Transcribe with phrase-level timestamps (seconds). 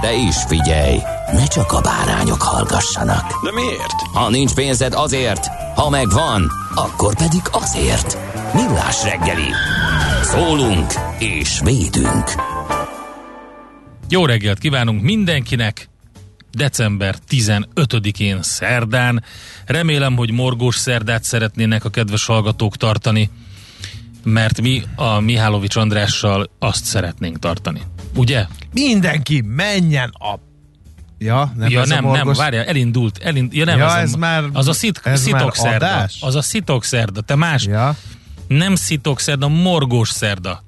[0.00, 0.98] De is figyelj,
[1.32, 3.44] ne csak a bárányok hallgassanak.
[3.44, 4.00] De miért?
[4.12, 8.18] Ha nincs pénzed azért, ha megvan, akkor pedig azért.
[8.54, 9.50] Millás reggeli.
[10.22, 12.24] Szólunk és védünk.
[14.08, 15.88] Jó reggelt kívánunk mindenkinek!
[16.52, 19.24] December 15-én szerdán.
[19.66, 23.30] Remélem, hogy morgós szerdát szeretnének a kedves hallgatók tartani,
[24.24, 27.80] mert mi a Mihálovics Andrással azt szeretnénk tartani.
[28.14, 28.46] Ugye?
[28.72, 30.34] Mindenki menjen a...
[31.18, 32.36] Ja, nem ja, ez nem, a nem, morgos...
[32.36, 33.18] várjál, elindult.
[33.18, 35.86] Elind, ja, nem, Ja, az, ez a, már- az a szit, ez már szitokszerda.
[35.86, 36.18] adás?
[36.20, 37.20] Az a szitokszerda.
[37.20, 37.96] Te más, Ja.
[38.48, 40.62] nem szitokszerda, morgós szerda.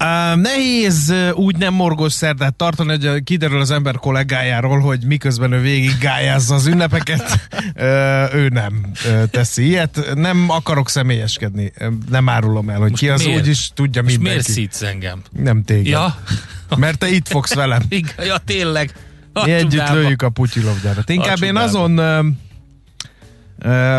[0.00, 5.60] Uh, nehéz úgy nem morgos szerdát tartani, hogy kiderül az ember kollégájáról, hogy miközben ő
[5.60, 7.22] végig gályázza az ünnepeket,
[7.76, 10.10] uh, ő nem uh, teszi ilyet.
[10.14, 11.72] Nem akarok személyeskedni,
[12.10, 13.40] nem árulom el, hogy Most ki az miért?
[13.40, 14.30] úgy is tudja És mindenki.
[14.30, 15.20] miért szítsz engem?
[15.30, 15.86] Nem téged.
[15.86, 16.16] Ja,
[16.76, 17.82] Mert te itt fogsz velem.
[18.26, 18.92] ja tényleg.
[19.32, 19.94] A Mi együtt csodába.
[19.94, 21.10] lőjük a putyilovdárat.
[21.10, 21.66] Inkább én csodába.
[21.66, 21.98] azon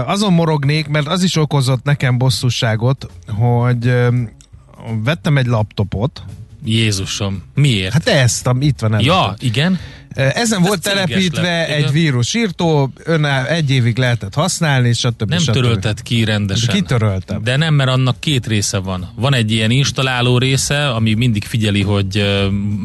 [0.05, 3.93] azon morognék, mert az is okozott nekem bosszúságot, hogy
[5.03, 6.23] vettem egy laptopot,
[6.65, 7.93] Jézusom, miért?
[7.93, 9.15] hát ezt, itt van előttem.
[9.15, 9.79] ja, igen.
[10.17, 11.91] Ezen volt céges telepítve lett, egy igen.
[11.91, 15.29] vírusírtó, önáll egy évig lehetett használni, stb.
[15.29, 15.51] Nem stb.
[15.51, 16.75] törölted ki rendesen.
[16.75, 17.43] Kitöröltem.
[17.43, 19.11] De nem, mert annak két része van.
[19.15, 22.23] Van egy ilyen installáló része, ami mindig figyeli, hogy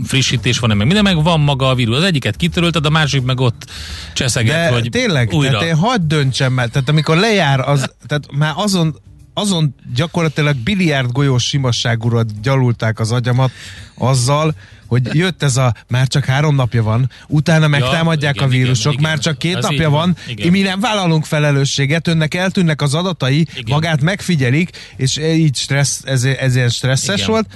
[0.04, 1.96] frissítés van, meg minden, meg van maga a vírus.
[1.96, 3.70] Az egyiket kitörölted, a másik meg ott
[4.12, 5.50] cseszeget, De hogy tényleg, újra.
[5.50, 8.96] tehát én hagyd döntsem el, tehát amikor lejár, az, tehát már azon,
[9.34, 13.50] azon gyakorlatilag biliárd golyós simasságúra gyalulták az agyamat
[13.94, 14.54] azzal,
[14.86, 19.02] hogy jött ez a, már csak három napja van, utána megtámadják igen, a vírusok, igen,
[19.02, 19.22] már igen.
[19.22, 20.50] csak két napja van, van, igen.
[20.50, 23.64] mi nem vállalunk felelősséget, önnek eltűnnek az adatai, Igen.
[23.66, 27.30] magát megfigyelik, és így stressz, ezért, ezért stresszes Igen.
[27.30, 27.46] volt,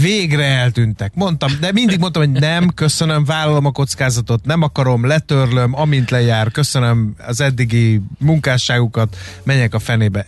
[0.00, 1.14] végre eltűntek.
[1.14, 6.50] Mondtam, de mindig mondtam, hogy nem, köszönöm, vállalom a kockázatot, nem akarom, letörlöm, amint lejár,
[6.50, 10.26] köszönöm az eddigi munkásságukat, menjek a fenébe.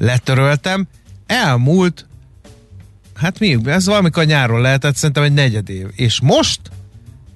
[0.00, 0.86] Letöröltem,
[1.26, 2.06] elmúlt,
[3.14, 5.86] hát mi, ez valamikor nyáron lehetett, szerintem egy negyed év.
[5.94, 6.60] És most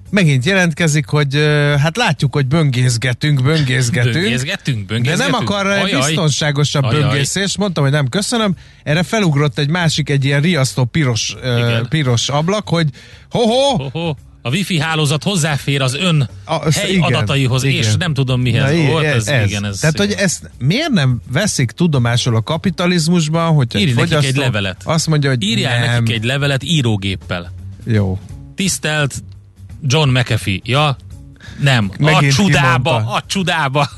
[0.09, 1.35] megint jelentkezik, hogy
[1.79, 5.31] hát látjuk, hogy böngészgetünk, böngészgetünk, Böngészgetünk, de böngészgetünk.
[5.31, 6.05] nem akar Ajaj.
[6.05, 7.01] biztonságosabb Ajaj.
[7.01, 8.55] böngészést, mondtam, hogy nem köszönöm.
[8.83, 11.85] Erre felugrott egy másik, egy ilyen riasztó piros, Igen.
[11.89, 12.87] piros ablak, hogy
[13.29, 14.13] ho-ho, Ho-ho,
[14.45, 17.77] a wifi hálózat hozzáfér az ön A- helyi igen, adataihoz, igen.
[17.77, 19.05] és nem tudom mihez Na, volt.
[19.05, 23.97] Ez, igen, ez, Tehát, hogy ezt miért nem veszik tudomásul a kapitalizmusban, hogy Írj nekik
[23.99, 24.81] fogyasztó egy levelet.
[24.83, 26.03] azt mondja, hogy Írjál nem.
[26.03, 27.51] nekik egy levelet írógéppel.
[27.85, 28.19] Jó.
[28.55, 29.23] Tisztelt
[29.83, 30.59] John McAfee.
[30.63, 30.97] Ja,
[31.59, 31.91] nem.
[31.99, 33.13] Megint a csudába, kimondta.
[33.13, 33.89] a csudába.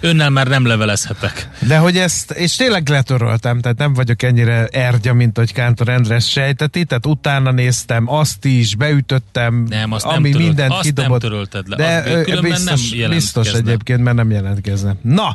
[0.00, 1.48] Önnel már nem levelezhetek.
[1.66, 6.30] De hogy ezt, és tényleg letöröltem, tehát nem vagyok ennyire ergya, mint hogy Kántor Endres
[6.30, 10.94] sejteti, tehát utána néztem, azt is, beütöttem, Nem, azt nem ami törölt- mindent azt nem
[10.94, 11.20] kidobott.
[11.20, 14.96] törölted le, De különben biztos, nem biztos egyébként, mert nem jelentkezne.
[15.02, 15.34] Na,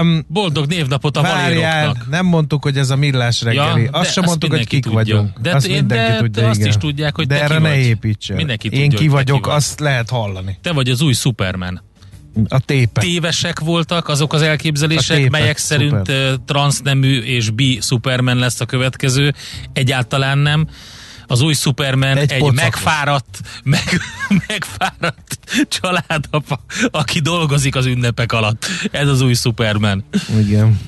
[0.00, 3.82] um, Boldog névnapot a várjál, nem mondtuk, hogy ez a millás reggeli.
[3.82, 4.98] Ja, de azt sem mondtuk, hogy kik tudja.
[4.98, 5.38] vagyunk.
[5.38, 6.68] De azt mindenki de tudja, azt igen.
[6.68, 8.48] is tudják, hogy De erre ne építsen.
[8.70, 10.58] Én ki vagyok, azt lehet hallani.
[10.62, 11.82] Te vagy az új Superman.
[12.48, 13.00] A tépe.
[13.00, 16.36] Tévesek voltak azok az elképzelések, tépek, melyek szerint szuper.
[16.46, 19.34] transznemű és bi Superman lesz a következő.
[19.72, 20.68] Egyáltalán nem.
[21.26, 24.00] Az új Superman Egy egy, megfáradt, meg,
[24.48, 25.38] megfáradt
[25.68, 26.60] családapa,
[26.90, 28.66] aki dolgozik az ünnepek alatt.
[28.90, 30.04] Ez az új Superman.
[30.38, 30.78] Igen.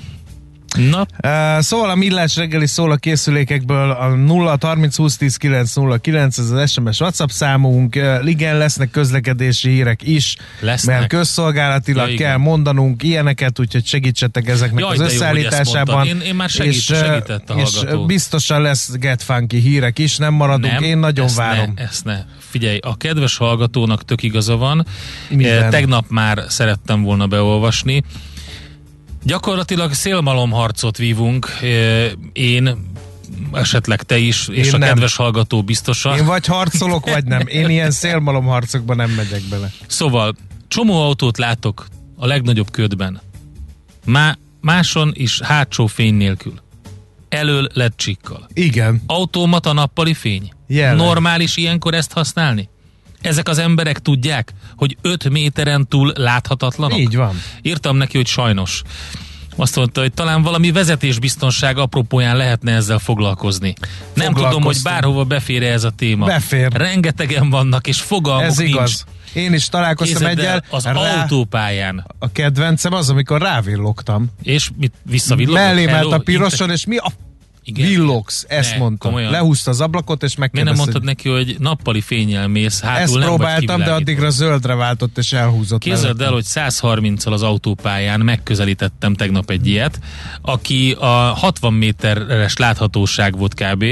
[0.77, 5.75] Na, Uh, szóval a millás reggeli szól a készülékekből a 0 30 20 10 9
[5.75, 7.95] 0 9 ez az SMS WhatsApp számunk.
[7.97, 10.97] Uh, igen, lesznek közlekedési hírek is, Lesznek.
[10.99, 12.27] mert közszolgálatilag Ja, igen.
[12.29, 15.95] kell mondanunk ilyeneket, úgyhogy segítsetek ezeknek Jaj, az jó, összeállításában.
[15.97, 16.17] mondtad.
[16.21, 18.07] Én- én már segít- és, segített a és hallgató.
[18.07, 20.73] biztosan lesz Get Funky hírek is, nem maradunk.
[20.73, 21.73] nem, Én nagyon ezt várom.
[21.77, 22.19] Ne, ezt ne.
[22.39, 24.87] Figyelj, a kedves hallgatónak tök igaza van.
[25.29, 25.71] Minden.
[25.71, 28.03] Tegnap már szerettem volna beolvasni.
[29.23, 31.49] Gyakorlatilag szélmalomharcot vívunk.
[31.63, 32.91] Eh, Én,
[33.53, 34.89] esetleg te is, és Én a nem.
[34.89, 36.17] kedves hallgató biztosan.
[36.17, 37.47] Én vagy harcolok, vagy nem.
[37.47, 39.71] Én ilyen szélmalom harcokban nem megyek bele.
[39.87, 40.35] Szóval,
[40.69, 41.87] csomó autót látok
[42.17, 43.21] a legnagyobb ködben.
[44.05, 46.55] Má, máson is hátsó fény nélkül.
[47.29, 48.49] Elől lett csikkal.
[48.53, 49.03] Igen.
[49.07, 50.51] Automata nappali fény.
[50.67, 50.97] Jelleg.
[50.97, 52.69] Normális ilyenkor ezt használni?
[53.23, 56.99] Ezek az emberek tudják, hogy 5 méteren túl láthatatlanok?
[56.99, 57.41] Így van.
[57.63, 58.83] Írtam neki, hogy sajnos.
[59.57, 63.75] Azt mondta, hogy talán valami vezetésbiztonság apropóján lehetne ezzel foglalkozni.
[64.15, 66.27] Nem tudom, hogy bárhova befér ez a téma.
[66.27, 66.73] Befér.
[66.73, 68.71] Rengetegen vannak, és fogalmuk Ez nincs.
[68.71, 69.05] igaz.
[69.33, 70.65] Én is találkoztam egyel.
[70.71, 72.07] az rá- autópályán.
[72.19, 74.31] A kedvencem az, amikor rávillogtam.
[74.43, 75.61] És mit visszavillogott?
[75.63, 77.13] Mellém állt Hello, a piroson, és mi a
[77.65, 77.89] Igen.
[77.89, 79.07] villogsz, ezt Ne, mondta.
[79.09, 79.31] komolyan.
[79.31, 83.15] Lehúzta az ablakot, és Miért nem megkérdezte, mondtad neki, hogy nappali fényjel mész, hátul ezt
[83.15, 85.81] nem próbáltam, de addigra zöldre váltott, és elhúzott.
[85.81, 89.99] Képzeld el, hogy 130-al az autópályán megközelítettem tegnap egy ilyet,
[90.43, 93.85] aki a 60 méteres láthatóság volt kb.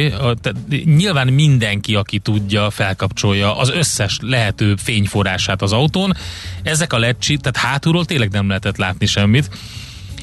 [0.84, 6.16] Nyilván mindenki, aki tudja, felkapcsolja az összes lehető fényforrását az autón.
[6.62, 9.50] Ezek a lecsi, tehát hátulról tényleg nem lehetett látni semmit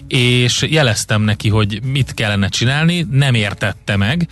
[0.07, 4.27] és jeleztem neki, hogy mit kellene csinálni, nem értette meg,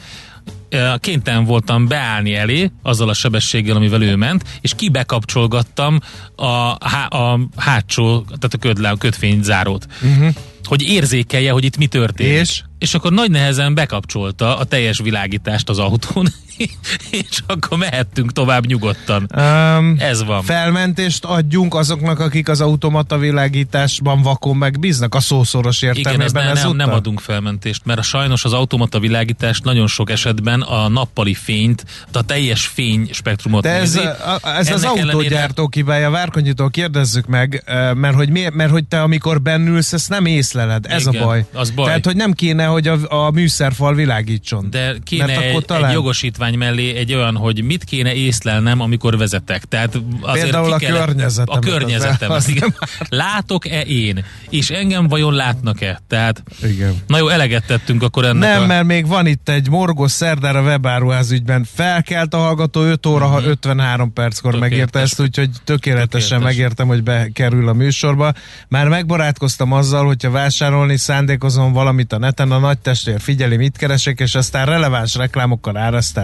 [0.98, 6.00] kénytelen voltam beállni elé azzal a sebességgel, amivel ő ment, és kibekapcsolgattam
[6.36, 9.88] a, há, a hátsó, tehát a ködlá, a kötfényzárót.
[10.02, 10.34] Uh-huh.
[10.64, 12.40] Hogy érzékelje, hogy itt mi történik.
[12.40, 12.64] És?
[12.80, 16.28] És akkor nagy nehezen bekapcsolta a teljes világítást az autón,
[17.12, 19.28] és akkor mehettünk tovább nyugodtan.
[19.38, 20.44] Um, Ez van.
[20.44, 26.62] Felmentést adjunk azoknak, akik az automata világításban vakon megbíznak, a szószoros Igen, ez értelmében ne,
[26.64, 31.34] nem, nem adunk felmentést, mert a sajnos az automata világítás nagyon sok esetben a nappali
[31.34, 34.08] fényt, a teljes fény spektrumot De ez, nézi.
[34.08, 37.64] a- ez az Ennek ellenére- autógyártó hibája, Várkonyitól kérdezzük meg,
[37.94, 41.46] mert hogy, miért, mert hogy te amikor bennülsz, ezt nem észleled, ez Igen, a baj.
[41.54, 41.86] az baj.
[41.86, 44.68] Tehát, hogy nem kéne, hogy a, a műszerfal világítson.
[44.70, 48.80] De kéne Mert akkor egy, talán- egy jogosítvány mellé egy olyan, hogy mit kéne észlelnem,
[48.80, 49.64] amikor vezetek.
[49.66, 52.76] Tehát azért Például a kell- környezetemet, A környezetemet, az- igen.
[53.10, 54.26] Látok-e én?
[54.50, 56.02] És engem vajon látnak-e?
[56.08, 56.96] Tehát, Igen.
[57.08, 58.66] na jó, eleget tettünk akkor ennek Nem, a...
[58.66, 61.66] mert még van itt egy morgos szerdára webáruház ügyben.
[61.74, 64.70] Felkelt a hallgató 5 óra, ha 53 perckor Tökéletes.
[64.70, 66.56] megérte ezt, úgyhogy tökéletesen Tökéletes.
[66.58, 68.34] megértem, hogy bekerül a műsorba.
[68.68, 74.20] Már megbarátkoztam azzal, hogyha vásárolni szándékozom valamit a neten, a nagy testvér figyeli, mit keresek,
[74.20, 76.20] és aztán releváns reklámokkal áraszt.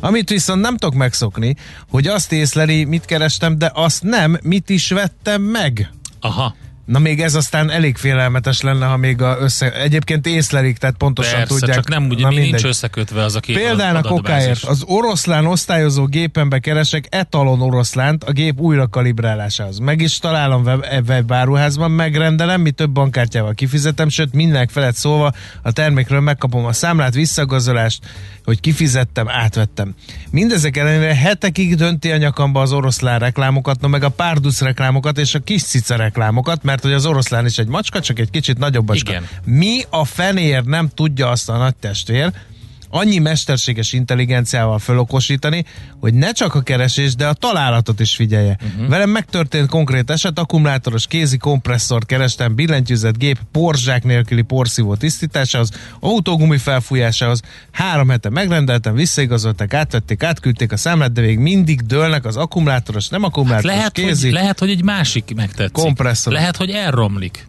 [0.00, 1.56] Amit viszont nem tudok megszokni,
[1.90, 5.90] hogy azt észleli, mit kerestem, de azt nem, mit is vettem meg.
[6.20, 6.54] Aha.
[6.88, 9.72] Na még ez aztán elég félelmetes lenne, ha még a össze...
[9.72, 11.76] Egyébként észlelik, tehát pontosan Persze, tudják.
[11.76, 16.58] csak nem úgy, Na nincs összekötve az a két Példának okáért az oroszlán osztályozó gépembe
[16.58, 19.78] keresek etalon oroszlánt a gép újra kalibrálásához.
[19.78, 25.32] Meg is találom web, e- webáruházban, megrendelem, mi több bankkártyával kifizetem, sőt mindenek felett szólva
[25.62, 28.00] a termékről megkapom a számlát, visszagazolást,
[28.48, 29.94] hogy kifizettem, átvettem.
[30.30, 35.34] Mindezek ellenére hetekig dönti a nyakamba az oroszlán reklámokat, no meg a párduc reklámokat és
[35.34, 38.86] a kis cica reklámokat, mert hogy az oroszlán is egy macska, csak egy kicsit nagyobb
[38.86, 39.10] macska.
[39.10, 39.28] Igen.
[39.44, 42.32] Mi a fenér nem tudja azt a nagy testvér,
[42.90, 45.64] annyi mesterséges intelligenciával fölokosítani,
[46.00, 48.58] hogy ne csak a keresés, de a találatot is figyelje.
[48.62, 48.88] Uh-huh.
[48.88, 56.58] Velem megtörtént konkrét eset, akkumulátoros kézi kompresszort kerestem, billentyűzet gép, porzsák nélküli porszívó tisztításához, autógumi
[56.58, 57.40] felfújásához.
[57.70, 63.22] Három hete megrendeltem, visszaigazolták, átvették, átküldték a számlát, de még mindig dőlnek az akkumulátoros, nem
[63.22, 64.24] akkumulátoros lehet, kézi.
[64.24, 65.72] hogy, lehet, hogy egy másik megtetszik.
[65.72, 66.32] Kompresszor.
[66.32, 67.46] Lehet, hogy elromlik.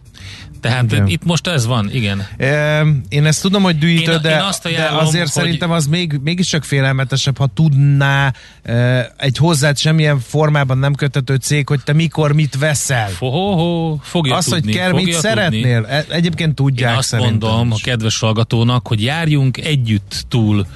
[0.60, 1.06] Tehát Igen.
[1.06, 2.26] itt most ez van, igen.
[2.36, 5.86] E, Én ezt tudom, hogy dühítő, Én- de, én azt de azért hogy- szerintem az
[5.86, 11.92] még, mégiscsak félelmetesebb, ha tudná e, egy hozzád semmilyen formában nem kötető cég, hogy te
[11.92, 13.08] mikor mit veszel.
[13.18, 15.20] Ho-ho-ho, fogja Azt, tudni, hogy kell, mit tudni.
[15.20, 15.86] szeretnél.
[15.88, 17.82] E- Egyébként Én tudják azt szerintem mondom a is.
[17.82, 20.66] kedves hallgatónak, hogy járjunk együtt túl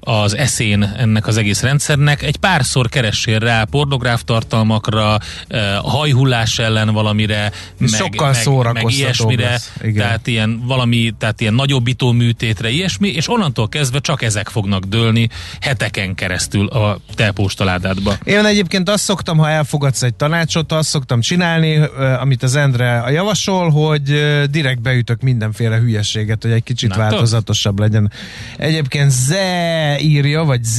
[0.00, 2.22] az eszén ennek az egész rendszernek.
[2.22, 5.18] Egy párszor keressél rá pornográf tartalmakra,
[5.48, 9.60] eh, hajhullás ellen valamire, meg, Sokkal meg, meg ilyesmire,
[9.96, 15.28] tehát ilyen valami, tehát ilyen nagyobbító műtétre, ilyesmi, és onnantól kezdve csak ezek fognak dőlni
[15.60, 18.16] heteken keresztül a te postaládádba.
[18.24, 21.86] Én egyébként azt szoktam, ha elfogadsz egy tanácsot, azt szoktam csinálni, ö,
[22.20, 27.10] amit az Endre javasol, hogy ö, direkt beütök mindenféle hülyeséget, hogy egy kicsit Látod?
[27.10, 28.12] változatosabb legyen.
[28.56, 29.69] Egyébként Ze
[30.00, 30.78] írja, vagy Z,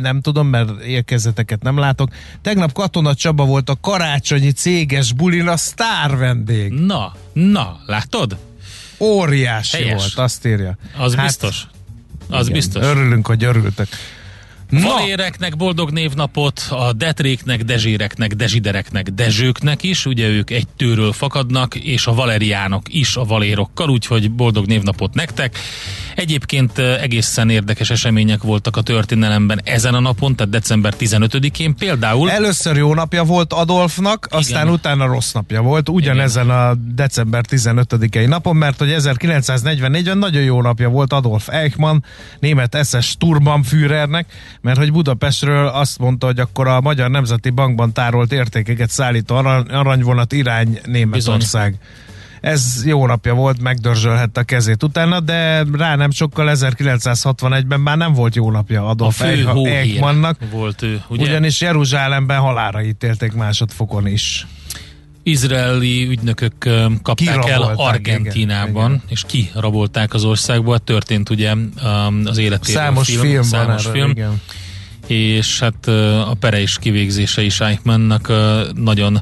[0.00, 2.10] nem tudom, mert érkezeteket nem látok.
[2.42, 6.72] Tegnap Katona Csaba volt a karácsonyi céges bulin a sztár vendég.
[6.72, 8.36] Na, na, látod?
[8.98, 9.94] Óriási Helyes.
[9.94, 10.76] volt, azt írja.
[10.98, 11.66] Az hát, biztos.
[12.28, 12.84] Az igen, biztos.
[12.84, 13.88] Örülünk, hogy örültek.
[14.70, 22.06] Valéreknek boldog névnapot, a detréknek, dezséreknek, dezsidereknek, dezsőknek is, ugye ők egy tőről fakadnak, és
[22.06, 25.58] a valeriánok is a valérokkal, úgyhogy boldog névnapot nektek.
[26.14, 32.30] Egyébként egészen érdekes események voltak a történelemben ezen a napon, tehát december 15-én például.
[32.30, 34.74] Először jó napja volt Adolfnak, aztán Igen.
[34.74, 40.88] utána rossz napja volt, ugyanezen a december 15-i napon, mert hogy 1944-ben nagyon jó napja
[40.88, 41.98] volt Adolf Eichmann,
[42.40, 44.26] német SS Sturmbannführernek,
[44.60, 49.66] mert hogy Budapestről azt mondta, hogy akkor a Magyar Nemzeti Bankban tárolt értékeket szállító arany,
[49.66, 51.78] aranyvonat irány Németország.
[52.40, 58.12] Ez jó napja volt, megdörzsölhette a kezét utána, de rá nem sokkal 1961-ben már nem
[58.12, 60.38] volt jó napja Adolf Eichmannnak.
[60.50, 61.22] volt ő, ugye?
[61.22, 64.46] Ugyanis Jeruzsálemben halára ítélték másodfokon is.
[65.28, 66.52] Izraeli ügynökök
[67.02, 70.78] kapták el Kirabolták, Argentínában, igen, és kirabolták az országból.
[70.78, 74.10] Történt ugye um, az életéről Számos film, film, számos erről, film.
[74.10, 74.40] igen.
[75.06, 75.86] és hát
[76.28, 78.32] a pere is kivégzése is Eichmannnak
[78.74, 79.20] nagyon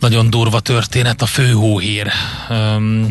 [0.00, 2.06] nagyon durva történet, a főhóhír.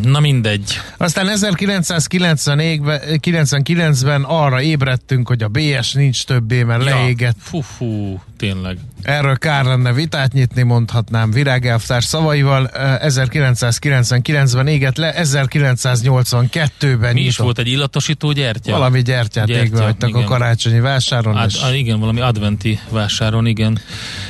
[0.02, 0.80] Na mindegy.
[0.98, 6.96] Aztán 1994-ben 99-ben arra ébredtünk, hogy a BS nincs többé, mert ja.
[6.96, 7.36] leégett.
[7.40, 8.78] Fú, fú, tényleg.
[9.02, 12.68] Erről kár lenne vitát nyitni, mondhatnám virágelvtárs szavaival.
[12.68, 17.46] Eh, 1999-ben égett le, 1982-ben Mi is nyitott.
[17.46, 18.72] volt egy illatosító gyertya?
[18.72, 21.36] Valami gyertyát Gyertya, égve hagytak a karácsonyi vásáron.
[21.36, 23.80] Ad, és igen, valami adventi vásáron, igen.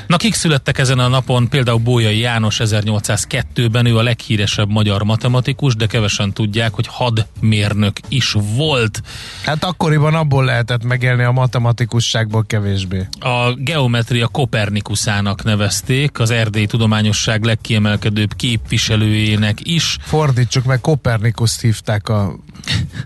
[0.07, 1.49] Na, kik születtek ezen a napon?
[1.49, 8.35] Például Bolyai János 1802-ben, ő a leghíresebb magyar matematikus, de kevesen tudják, hogy hadmérnök is
[8.55, 9.01] volt.
[9.43, 13.07] Hát akkoriban abból lehetett megélni a matematikusságból kevésbé.
[13.19, 14.27] A geometria
[14.61, 19.97] Kopernikuszának nevezték, az erdélyi tudományosság legkiemelkedőbb képviselőjének is.
[20.01, 22.35] Fordítsuk meg, Kopernikuszt hívták a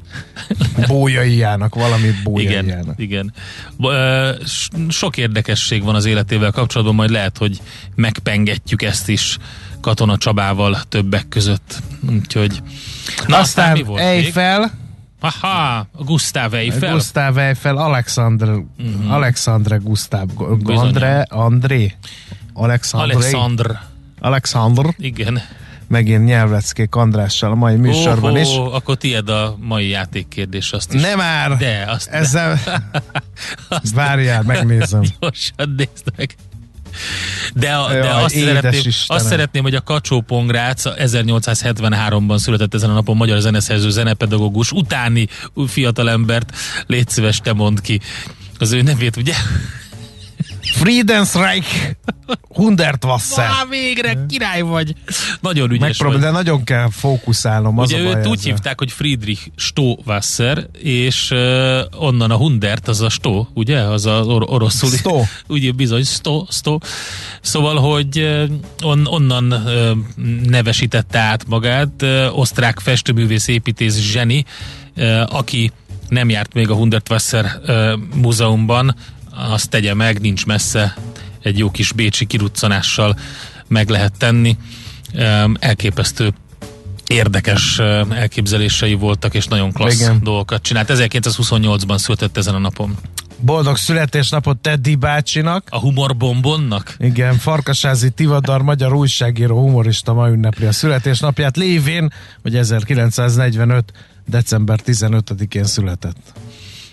[0.87, 2.99] bójaiának, valamit Igen, bójaiának.
[2.99, 3.33] igen.
[4.45, 7.61] S- Sok érdekesség van az életével kapcsolatban, majd lehet, hogy
[7.95, 9.37] megpengetjük ezt is
[9.81, 11.79] Katona Csabával többek között.
[12.09, 12.61] Úgyhogy...
[13.27, 14.33] Na, Aztán mi volt még?
[15.23, 16.93] Aha, Gustav Eiffel.
[16.93, 19.11] Gustav Eiffel, Alexandr, uh-huh.
[19.11, 20.77] Alexandre Gustav, Mhm.
[20.77, 21.95] André, André,
[22.53, 23.71] Alexandre, Alexandr.
[24.19, 25.41] Alexandr, Igen.
[25.87, 28.47] megint nyelvleckék Andrással a mai műsorban Ó, is.
[28.47, 31.01] ó, akkor tiéd a mai játékkérdés, azt is.
[31.01, 31.57] Nem már!
[31.57, 32.59] De, azt Ezzel...
[33.95, 35.01] Várjál, megnézem.
[35.19, 36.35] Gyorsan nézd meg.
[37.53, 39.21] De, a, de Jaj, azt, szeretném, Istenem.
[39.21, 45.27] azt szeretném, hogy a Kacsó Pongrác 1873-ban született ezen a napon magyar zeneszerző, zenepedagógus utáni
[45.67, 46.55] fiatalembert
[46.87, 47.99] légy szíves, te mondd ki
[48.59, 49.33] az ő nevét, ugye?
[50.61, 51.95] Friedensreich
[52.49, 53.45] Hundertwasser.
[53.45, 54.95] Á, végre király vagy!
[55.39, 56.25] Nagyon ügyes Megpróbál, vagy.
[56.25, 57.79] de nagyon kell fókuszálnom.
[57.79, 58.51] Az Ugye a baj őt úgy ezzel.
[58.51, 63.79] hívták, hogy Friedrich Stowasser, és uh, onnan a Hundert, az a Sto, ugye?
[63.79, 64.89] Az az or- oroszul.
[64.89, 65.21] Sto.
[65.47, 66.77] Ugye bizony, Sto, Sto.
[67.41, 68.43] Szóval, hogy uh,
[68.83, 69.91] on, onnan uh,
[70.49, 74.45] nevesítette át magát, uh, osztrák festőművész építész zseni,
[74.97, 75.71] uh, aki
[76.09, 78.95] nem járt még a Hundertwasser uh, múzeumban,
[79.35, 80.97] azt tegye meg, nincs messze,
[81.41, 83.19] egy jó kis bécsi kiruccanással
[83.67, 84.57] meg lehet tenni.
[85.59, 86.33] Elképesztő
[87.07, 89.99] érdekes elképzelései voltak, és nagyon klassz.
[89.99, 90.19] Igen.
[90.23, 90.89] dolgokat csinált.
[90.93, 92.97] 1928-ban született ezen a napon.
[93.39, 95.67] Boldog születésnapot Teddy bácsinak.
[95.69, 96.95] A humorbombonnak?
[96.99, 102.11] Igen, Farkasázi Tivadar, magyar újságíró, humorista ma ünnepli a születésnapját, lévén,
[102.41, 103.91] hogy 1945.
[104.25, 106.33] december 15-én született.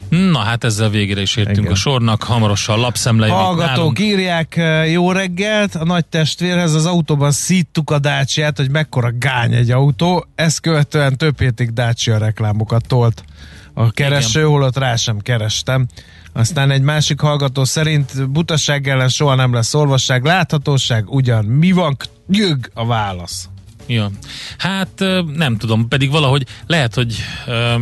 [0.09, 1.73] Na hát ezzel végére is értünk Igen.
[1.73, 3.99] a sornak, hamarosan lapszemle Hallgatók nálunk.
[3.99, 4.61] írják,
[4.91, 10.27] jó reggelt, a nagy testvérhez az autóban szíttuk a Dacia-t, hogy mekkora gány egy autó,
[10.35, 13.25] ezt követően több hétig Dacia reklámokat tolt
[13.75, 15.87] a kereső, holott rá sem kerestem.
[16.33, 21.97] Aztán egy másik hallgató szerint butaság ellen soha nem lesz olvasság, láthatóság ugyan, mi van,
[22.29, 23.49] jög a válasz.
[23.87, 24.11] Ja.
[24.59, 27.15] Hát nem tudom, pedig valahogy lehet, hogy
[27.47, 27.79] de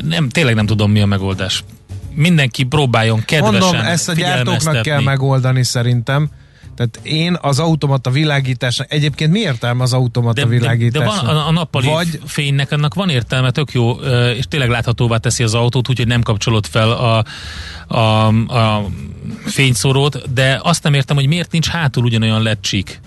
[0.00, 1.64] nem, tényleg nem tudom mi a megoldás.
[2.14, 6.30] Mindenki próbáljon kedvesen Mondom, ezt a gyártóknak kell megoldani szerintem.
[6.76, 11.26] Tehát én az automata világításnak, egyébként mi értelme az automata De, de, de világításnak?
[11.26, 13.90] van a, a nappali Vagy fénynek, annak van értelme, tök jó,
[14.36, 17.24] és tényleg láthatóvá teszi az autót, úgyhogy nem kapcsolod fel a,
[17.96, 18.84] a, a
[19.44, 23.00] fényszórót, de azt nem értem, hogy miért nincs hátul ugyanolyan LED csík.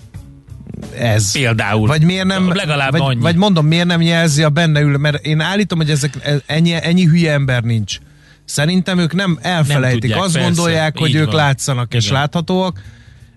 [0.98, 1.32] Ez.
[1.32, 1.86] Például.
[1.86, 3.20] Vagy miért nem, Legalább vagy, annyi.
[3.20, 7.04] vagy mondom, miért nem jelzi a benne ülő, mert én állítom, hogy ezek, ennyi, ennyi
[7.04, 7.98] hülye ember nincs.
[8.44, 10.00] Szerintem ők nem elfelejtik.
[10.00, 11.34] tudják, Azt persze, gondolják, hogy ők van.
[11.34, 12.18] látszanak és Igen.
[12.18, 12.82] láthatóak,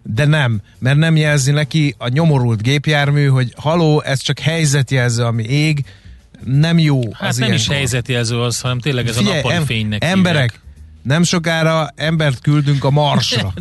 [0.04, 5.44] de nem, mert nem jelzi neki a nyomorult gépjármű, hogy haló, ez csak helyzetjelző, ami
[5.44, 5.84] ég,
[6.46, 7.76] nem jó Hát az nem is ilyenkor.
[7.76, 10.62] helyzetjelző az, hanem tényleg ez Figyelj, a nappali em- fénynek Emberek, hívják.
[11.04, 13.54] nem sokára embert küldünk a Marsra.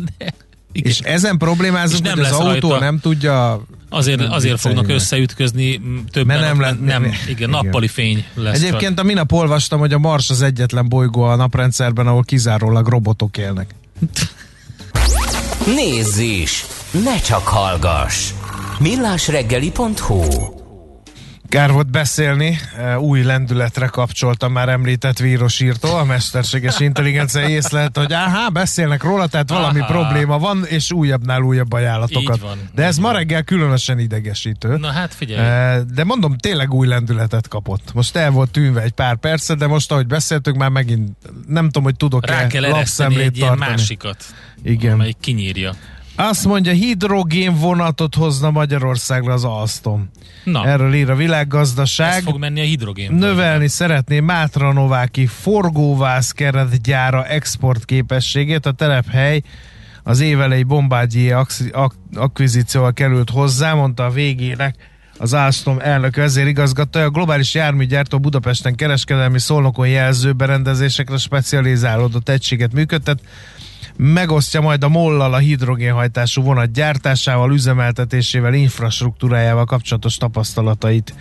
[0.71, 0.91] Igen.
[0.91, 2.85] és ezen problémázunk, És nem hogy az lesz autó rajta.
[2.85, 5.01] nem tudja Azért, nem azért fognak vicceljünk.
[5.03, 5.81] összeütközni
[6.25, 7.49] Mert nem nem, nem, nem- igen, igen.
[7.49, 12.07] nappali fény lesz Egyébként a minap olvastam, hogy a Mars az egyetlen bolygó a naprendszerben,
[12.07, 13.75] ahol kizárólag robotok élnek.
[15.75, 16.65] Nézz is!
[17.03, 18.29] Ne csak hallgass!
[18.79, 20.23] millásreggeli.hu
[21.49, 28.13] Kár volt beszélni, eh, új lendületre kapcsoltam már említett vírusírtó, a mesterséges intelligencia észlelt, hogy
[28.13, 29.87] áhá, beszélnek róla, tehát valami Áhá.
[29.87, 32.35] probléma van, és újabbnál újabb ajánlatokat.
[32.35, 34.77] Így van, De ez így ma reggel különösen idegesítő.
[34.77, 37.93] Na hát figyelj, Eh, De mondom, tényleg új lendületet kapott.
[37.93, 41.09] Most el volt tűnve egy pár percet, de most, ahogy beszéltünk, már megint
[41.47, 43.59] nem tudom, hogy tudok-e rá kell lapszemlét egy tartani.
[43.59, 44.23] másikat,
[44.63, 44.93] Igen.
[44.93, 45.73] amelyik kinyírja.
[46.21, 50.09] Azt mondja, hidrogén vonatot hozna Magyarországra az Alstom.
[50.43, 52.17] Na, Erről ír a világgazdaság.
[52.17, 53.11] ez fog menni a hidrogén.
[53.11, 58.65] Növelni szeretné Mátra Nováki forgóvász keretgyára export képességét.
[58.65, 59.41] A telephely
[60.03, 64.75] az évelei Bombágyi ak- ak- akvizícióval került hozzá, mondta a végének
[65.17, 67.05] az Alstom elnök vezérigazgatója.
[67.05, 73.19] A globális járműgyártó Budapesten kereskedelmi szolnokon jelző berendezésekre specializálódott egységet működtet.
[74.01, 81.13] Megosztja majd a mollal a hidrogénhajtású vonat gyártásával, üzemeltetésével, infrastruktúrájával kapcsolatos tapasztalatait.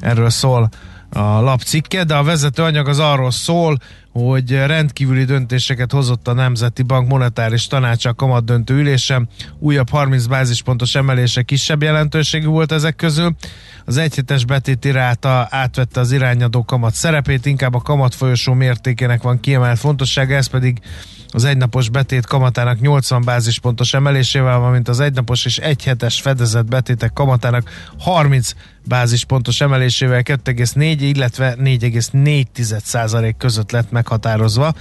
[0.00, 0.68] Erről szól
[1.10, 3.78] a lapcikke, de a vezetőanyag az arról szól,
[4.24, 9.28] hogy rendkívüli döntéseket hozott a Nemzeti Bank monetáris tanácsa kamat döntő ülésen.
[9.58, 13.36] Újabb 30 bázispontos emelése kisebb jelentőségű volt ezek közül.
[13.84, 19.40] Az egyhetes betéti ráta átvette az irányadó kamat szerepét, inkább a kamat folyosó mértékének van
[19.40, 20.80] kiemelt fontossága, ez pedig
[21.28, 27.70] az egynapos betét kamatának 80 bázispontos emelésével, valamint az egynapos és egyhetes fedezett betétek kamatának
[27.98, 28.52] 30
[28.84, 34.72] bázispontos emelésével 2,4, illetve 4,4 között lett meghatározva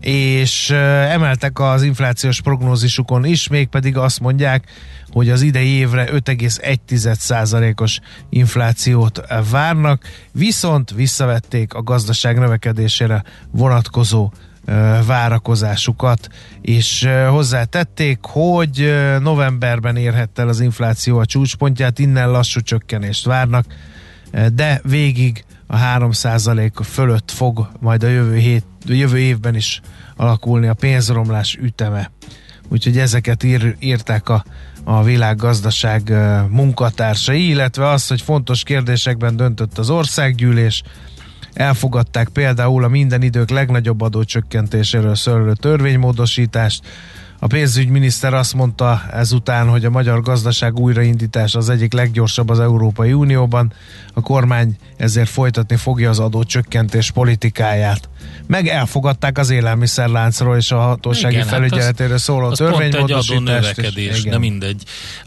[0.00, 0.70] és
[1.10, 4.64] emeltek az inflációs prognózisukon is, mégpedig azt mondják,
[5.10, 14.32] hogy az idei évre 5,1%-os inflációt várnak, viszont visszavették a gazdaság növekedésére vonatkozó
[15.06, 16.28] várakozásukat,
[16.60, 23.64] és hozzátették, hogy novemberben érhette el az infláció a csúcspontját, innen lassú csökkenést várnak,
[24.54, 29.80] de végig a 3% fölött fog majd a jövő, hét, jövő évben is
[30.16, 32.10] alakulni a pénzromlás üteme.
[32.68, 34.44] Úgyhogy ezeket ír, írták a,
[34.84, 36.12] a világgazdaság
[36.48, 40.82] munkatársai, illetve az, hogy fontos kérdésekben döntött az országgyűlés,
[41.52, 46.86] elfogadták például a minden idők legnagyobb adócsökkentéséről szóló törvénymódosítást.
[47.44, 53.12] A pénzügyminiszter azt mondta ezután, hogy a magyar gazdaság újraindítása az egyik leggyorsabb az Európai
[53.12, 53.72] Unióban.
[54.14, 58.08] A kormány ezért folytatni fogja az adócsökkentés politikáját.
[58.46, 63.40] Meg elfogadták az élelmiszerláncról és a hatósági Igen, hát felügyeletéről szóló az pont egy törvénymódosítást.
[63.40, 63.76] is.
[63.76, 64.32] növekedés, Igen.
[64.32, 64.82] de mindegy.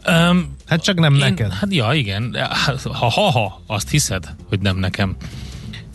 [0.07, 1.53] Um, Hát csak nem én, neked.
[1.53, 2.37] Hát ja, igen.
[2.83, 5.15] Ha, ha, ha, azt hiszed, hogy nem nekem.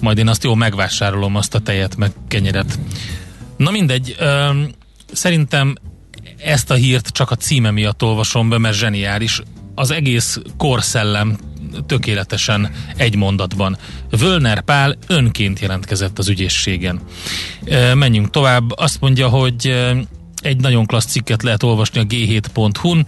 [0.00, 2.78] Majd én azt jó megvásárolom, azt a tejet, meg kenyeret.
[3.56, 4.66] Na mindegy, um,
[5.12, 5.74] szerintem
[6.44, 9.40] ezt a hírt csak a címe miatt olvasom be, mert zseniális.
[9.74, 11.38] Az egész korszellem
[11.86, 13.76] tökéletesen egy mondatban.
[14.10, 17.00] Völner Pál önként jelentkezett az ügyészségen.
[17.94, 18.78] Menjünk tovább.
[18.78, 19.86] Azt mondja, hogy
[20.42, 23.06] egy nagyon klassz cikket lehet olvasni a g7.hu-n.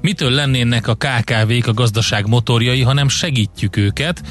[0.00, 4.22] Mitől lennének a KKV-k a gazdaság motorjai, hanem segítjük őket.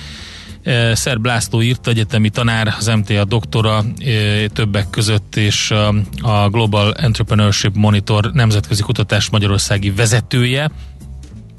[0.63, 6.49] E, Szerb László írt, egyetemi tanár, az MTA doktora e, többek között, és a- a
[6.49, 10.71] Global Entrepreneurship Monitor nemzetközi kutatás magyarországi vezetője,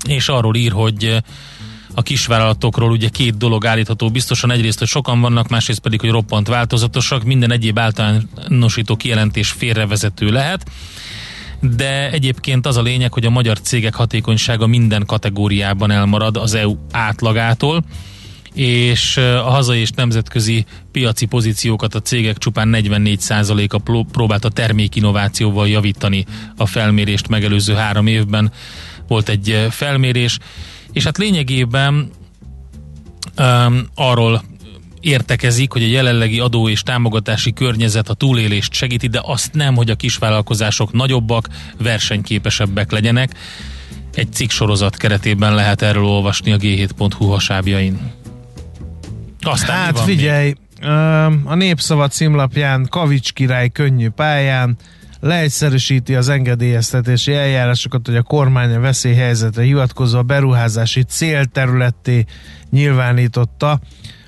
[0.08, 1.16] és arról ír, hogy
[1.94, 4.50] a kisvállalatokról ugye két dolog állítható biztosan.
[4.50, 7.22] Egyrészt, hogy sokan vannak, másrészt pedig, hogy roppant változatosak.
[7.24, 10.66] Minden egyéb általánosító kijelentés félrevezető lehet.
[11.60, 16.76] De egyébként az a lényeg, hogy a magyar cégek hatékonysága minden kategóriában elmarad az EU
[16.92, 17.84] átlagától,
[18.54, 26.24] és a hazai és nemzetközi piaci pozíciókat a cégek csupán 44%-a próbált a termékinnovációval javítani
[26.56, 28.52] a felmérést megelőző három évben.
[29.08, 30.38] Volt egy felmérés,
[30.92, 32.10] és hát lényegében
[33.38, 34.42] um, arról
[35.00, 39.90] értekezik, hogy a jelenlegi adó és támogatási környezet a túlélést segíti, de azt nem, hogy
[39.90, 43.34] a kisvállalkozások nagyobbak, versenyképesebbek legyenek.
[44.14, 48.21] Egy cikk sorozat keretében lehet erről olvasni a g7.hu hasábjain.
[49.42, 50.88] Aztán hát figyelj, még?
[51.44, 54.76] a Népszava címlapján Kavics király könnyű pályán
[55.20, 62.24] leegyszerűsíti az engedélyeztetési eljárásokat, hogy a kormány a veszélyhelyzetre hivatkozva beruházási célterületté
[62.70, 63.80] nyilvánította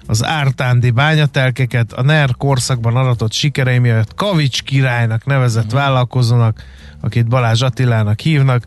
[0.07, 6.63] az ártándi bányatelkeket a NER korszakban aratott sikerei miatt Kavics királynak nevezett vállalkozónak,
[7.01, 8.65] akit Balázs Attilának hívnak,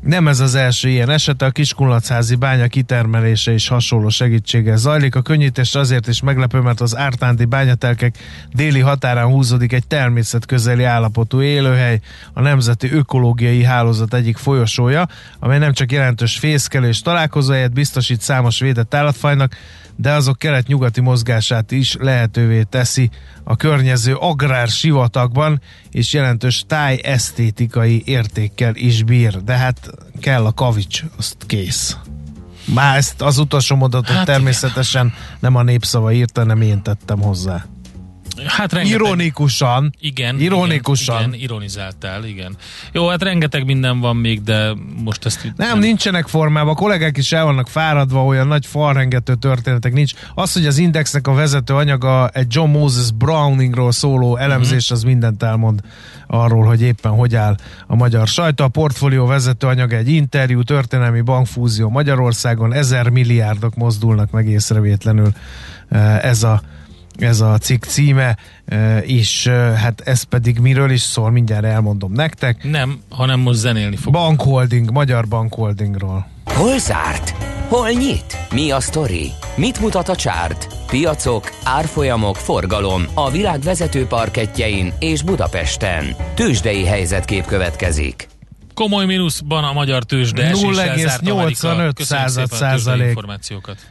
[0.00, 5.14] nem ez az első ilyen eset, a Kiskunlacházi bánya kitermelése is hasonló segítséggel zajlik.
[5.14, 8.18] A könnyítés azért is meglepő, mert az ártánti bányatelkek
[8.52, 12.00] déli határán húzódik egy természetközeli állapotú élőhely,
[12.32, 15.08] a Nemzeti Ökológiai Hálózat egyik folyosója,
[15.38, 19.56] amely nem csak jelentős fészkelés találkozóját biztosít számos védett állatfajnak,
[20.00, 23.10] de azok kelet-nyugati mozgását is lehetővé teszi
[23.44, 29.42] a környező agrár sivatagban, és jelentős táj esztétikai értékkel is bír.
[29.42, 31.96] De hát kell a kavics, azt kész.
[32.74, 35.18] Már ezt az utolsó mondatot hát természetesen igen.
[35.40, 37.64] nem a népszava írta, nem én tettem hozzá.
[38.46, 39.94] Hát rengeteg, ironikusan.
[40.00, 40.40] Igen.
[40.40, 41.16] Ironikusan.
[41.18, 42.56] Igen, igen, ironizáltál, igen.
[42.92, 44.72] Jó, hát rengeteg minden van még, de
[45.04, 45.42] most ezt...
[45.56, 46.72] Nem, nem, nincsenek formában.
[46.72, 50.12] A kollégák is el vannak fáradva, olyan nagy falrengető történetek nincs.
[50.34, 54.98] Az, hogy az Indexnek a vezető anyaga egy John Moses Browningról szóló elemzés, uh-huh.
[54.98, 55.80] az mindent elmond
[56.26, 58.64] arról, hogy éppen hogy áll a magyar sajta.
[58.64, 65.32] A portfólió vezető anyaga egy interjú, történelmi bankfúzió Magyarországon, ezer milliárdok mozdulnak meg észrevétlenül
[65.88, 66.62] eh, ez a
[67.18, 68.36] ez a cikk címe,
[69.02, 72.70] és hát ez pedig miről is szól, mindjárt elmondom nektek.
[72.70, 74.12] Nem, hanem most zenélni fog.
[74.12, 76.26] Bankholding, magyar bankholdingról.
[76.44, 77.34] Hol zárt?
[77.68, 78.38] Hol nyit?
[78.54, 79.30] Mi a sztori?
[79.56, 80.66] Mit mutat a csárt?
[80.86, 86.04] Piacok, árfolyamok, forgalom a világ vezető parketjein és Budapesten.
[86.34, 88.28] Tősdei helyzetkép következik
[88.78, 93.18] komoly mínuszban a magyar tőzsde 0,85 század százalék.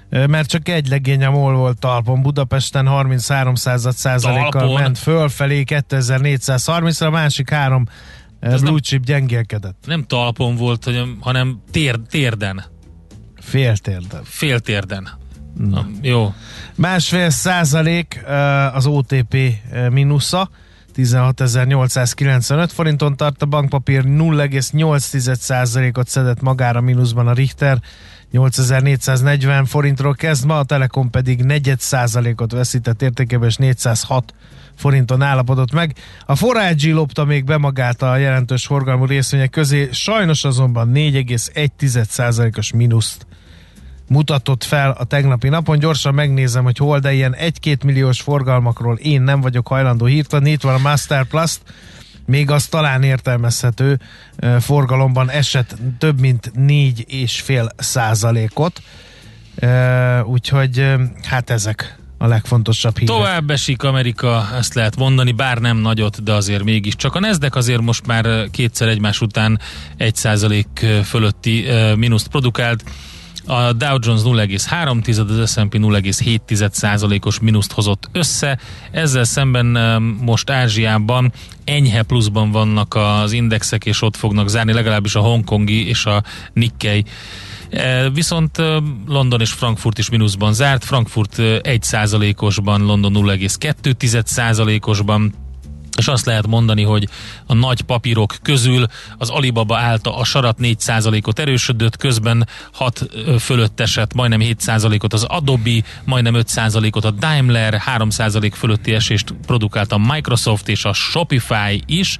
[0.09, 2.21] Mert csak egy legény a MOL volt talpon.
[2.21, 7.85] Budapesten 33 század százalékkal ment fölfelé 2430 a másik három
[8.39, 9.75] blue chip gyengélkedett.
[9.85, 12.63] Nem talpon volt, hanem tér, térden.
[13.41, 14.21] Féltérden.
[14.23, 15.09] Féltérden.
[15.57, 15.87] Na.
[16.01, 16.33] Jó.
[16.75, 18.23] Másfél százalék
[18.73, 19.37] az OTP
[19.91, 20.49] mínusza.
[20.97, 27.79] 16.895 forinton tart a bankpapír, 0,8%-ot szedett magára mínuszban a Richter,
[28.31, 31.73] 8440 forintról kezd ma, a Telekom pedig 4
[32.35, 34.33] ot veszített értékében, és 406
[34.75, 35.95] forinton állapodott meg.
[36.25, 43.25] A Forágyi lopta még be magát a jelentős forgalmú részvények közé, sajnos azonban 4,1%-os mínuszt
[44.07, 45.79] mutatott fel a tegnapi napon.
[45.79, 50.51] Gyorsan megnézem, hogy hol, de ilyen 1-2 milliós forgalmakról én nem vagyok hajlandó hírt adni.
[50.51, 51.57] Itt van a Master Plus,
[52.25, 53.99] még az talán értelmezhető
[54.59, 58.81] forgalomban esett több mint 4,5 százalékot.
[60.23, 63.15] Úgyhogy hát ezek a legfontosabb hírek.
[63.15, 66.95] Tovább esik Amerika, ezt lehet mondani, bár nem nagyot, de azért mégis.
[66.95, 69.59] Csak a Nasdaq azért most már kétszer egymás után
[69.97, 71.65] 1 százalék fölötti
[71.95, 72.83] mínuszt produkált
[73.47, 78.59] a Dow Jones 0,3, az S&P 0,7 százalékos mínuszt hozott össze.
[78.91, 79.65] Ezzel szemben
[80.21, 81.31] most Ázsiában
[81.63, 87.05] enyhe pluszban vannak az indexek, és ott fognak zárni legalábbis a hongkongi és a Nikkei.
[88.13, 88.57] Viszont
[89.07, 95.33] London és Frankfurt is mínuszban zárt, Frankfurt 1 százalékosban, London 0,2 százalékosban,
[95.97, 97.07] és azt lehet mondani, hogy
[97.45, 98.85] a nagy papírok közül
[99.17, 105.81] az Alibaba állta a sarat 4%-ot erősödött, közben 6 fölött esett, majdnem 7%-ot az Adobe,
[106.03, 112.17] majdnem 5%-ot a Daimler, 3% fölötti esést produkált a Microsoft és a Shopify is,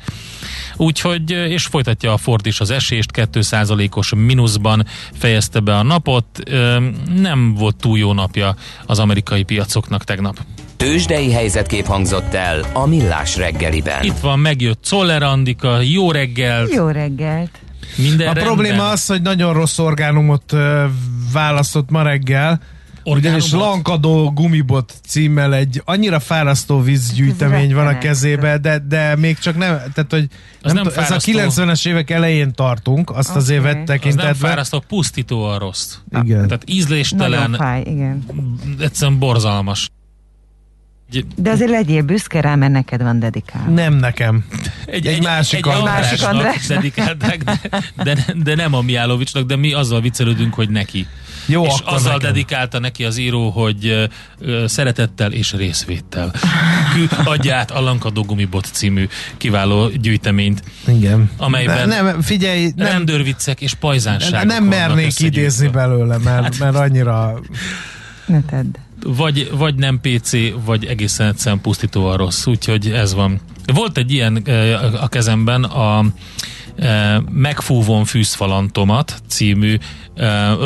[0.75, 6.25] úgyhogy, és folytatja a Ford is az esést, 2%-os mínuszban fejezte be a napot,
[7.15, 10.37] nem volt túl jó napja az amerikai piacoknak tegnap.
[10.77, 14.03] Tőzsdei helyzetkép hangzott el a Millás reggeliben.
[14.03, 16.73] Itt van, megjött Czoller Andika, jó reggelt!
[16.73, 17.49] Jó reggelt!
[17.95, 18.43] Minden a rendben.
[18.43, 20.83] probléma az, hogy nagyon rossz orgánumot uh,
[21.33, 22.61] választott ma reggel,
[23.03, 23.73] Ugyanis Orgánumot?
[23.73, 29.69] Lankadó gumibot címmel egy annyira fárasztó vízgyűjtemény van a kezébe, de, de még csak nem,
[29.93, 30.27] tehát hogy
[30.61, 31.31] nem, nem nem ez a fárasztó.
[31.63, 33.41] 90-es évek elején tartunk, azt okay.
[33.41, 33.57] az Oké.
[33.57, 35.95] évet Az nem fárasztó, pusztító a rossz.
[36.21, 36.47] Igen.
[36.47, 38.25] Tehát ízléstelen, fáj, igen.
[38.79, 39.89] egyszerűen borzalmas.
[41.13, 43.69] Egy, De azért legyél büszke rá, mert neked van dedikálva.
[43.71, 44.45] Nem nekem.
[44.85, 46.09] egy, Egy másik egy Andrásnak.
[46.09, 46.77] Másik Andrásnak.
[46.77, 47.59] dedikálták, de,
[48.03, 51.07] de, de nem a Miálovicsnak, de mi azzal viccelődünk, hogy neki.
[51.45, 52.27] Jó, és akkor azzal nekem.
[52.29, 54.03] dedikálta neki az író, hogy ö,
[54.39, 56.33] ö, szeretettel és részvéttel
[56.93, 61.29] Kü, adja át a Lankadó Gumibot című kiváló gyűjteményt, Igen.
[61.37, 67.39] amelyben Ne, nem, figyelj, nem, rendőrviccek és pajzánságok nem mernék idézni belőle, mert, mert annyira
[68.25, 68.75] Ne tedd.
[69.03, 70.31] Vagy, vagy nem PC,
[70.65, 73.39] vagy egészen egyszerűen pusztítóan rossz, úgyhogy ez van.
[73.73, 74.35] Volt egy ilyen
[75.01, 76.05] a kezemben, a
[77.31, 79.77] Megfúvon fűzfalantomat című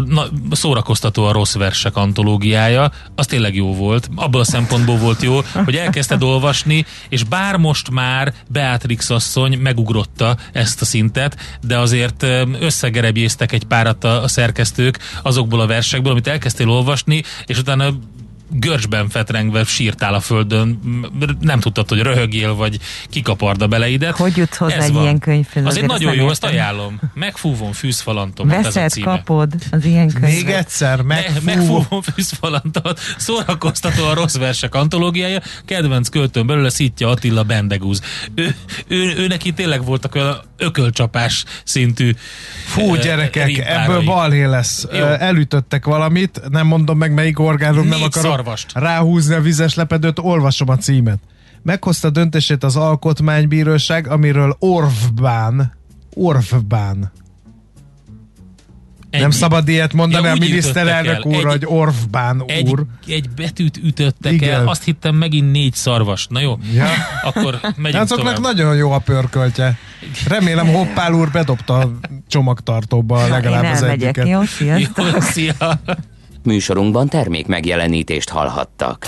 [0.05, 4.09] na, szórakoztató a rossz versek antológiája, az tényleg jó volt.
[4.15, 10.37] Abból a szempontból volt jó, hogy elkezdted olvasni, és bár most már Beatrix asszony megugrotta
[10.51, 12.25] ezt a szintet, de azért
[12.59, 17.93] összegerebjéztek egy párat a, a szerkesztők azokból a versekből, amit elkezdtél olvasni, és utána
[18.53, 20.79] görcsben fetrengve sírtál a földön,
[21.39, 24.17] nem tudtad, hogy röhögjél, vagy kikaparda beleidet.
[24.17, 25.01] Hogy jutsz hozzá Ez egy van.
[25.03, 25.65] ilyen könyvhöz?
[25.65, 26.49] Azért nagyon jó, értem.
[26.49, 26.99] ajánlom.
[27.13, 28.49] Megfúvom fűzfalantom.
[28.49, 29.05] ez a Veszed, címe.
[29.05, 30.31] kapod az ilyen könyvet.
[30.31, 31.43] még egyszer Me, megfúv.
[31.43, 38.01] megfúvom fűzfalantot, szórakoztató a rossz versek antológiája, kedvenc költőn belőle Szitja Attila Bendegúz.
[38.35, 38.55] Ő,
[38.87, 42.11] ő, ő neki tényleg voltak olyan ökölcsapás szintű
[42.65, 43.83] Fú, gyerekek, rimpárai.
[43.83, 44.87] ebből balhé lesz.
[44.91, 45.05] Jó.
[45.05, 48.71] Elütöttek valamit, nem mondom meg melyik orgánum, nem Négy akarom szarvast.
[48.73, 51.19] ráhúzni a vizes lepedőt, olvasom a címet.
[51.63, 55.73] Meghozta döntését az alkotmánybíróság, amiről Orvbán,
[56.13, 57.11] Orvbán.
[59.11, 59.21] Ennyi.
[59.23, 62.83] Nem szabad ilyet mondani Ja, a miniszterelnök úr, Egy- hogy Orvbán egy, úr.
[63.07, 64.53] egy betűt ütöttek Igen.
[64.53, 66.29] el, azt hittem megint négy szarvast.
[66.29, 66.87] Na jó, Ja.
[67.23, 68.55] akkor megyünk Azoknak tovább.
[68.55, 69.77] nagyon jó a pörköltje.
[70.27, 71.91] Remélem Hoppál úr bedobta a
[72.27, 74.27] csomagtartóba legalább Én az egyiket.
[74.27, 74.43] jó?
[74.43, 75.05] Sziasztok!
[75.13, 75.53] Jó, szia!
[76.43, 79.07] Műsorunkban termék megjelenítést hallhattak.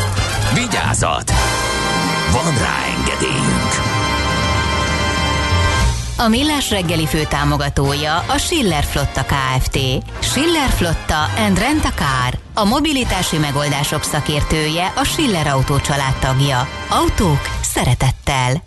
[0.53, 1.31] Vigyázat!
[2.31, 3.71] Van rá engedélyünk!
[6.17, 9.77] A Millás reggeli fő támogatója a Schiller Flotta KFT.
[10.19, 12.39] Schiller Flotta and Rent a Car.
[12.53, 15.77] A mobilitási megoldások szakértője a Schiller Autó
[16.19, 16.67] tagja.
[16.89, 18.63] Autók szeretettel.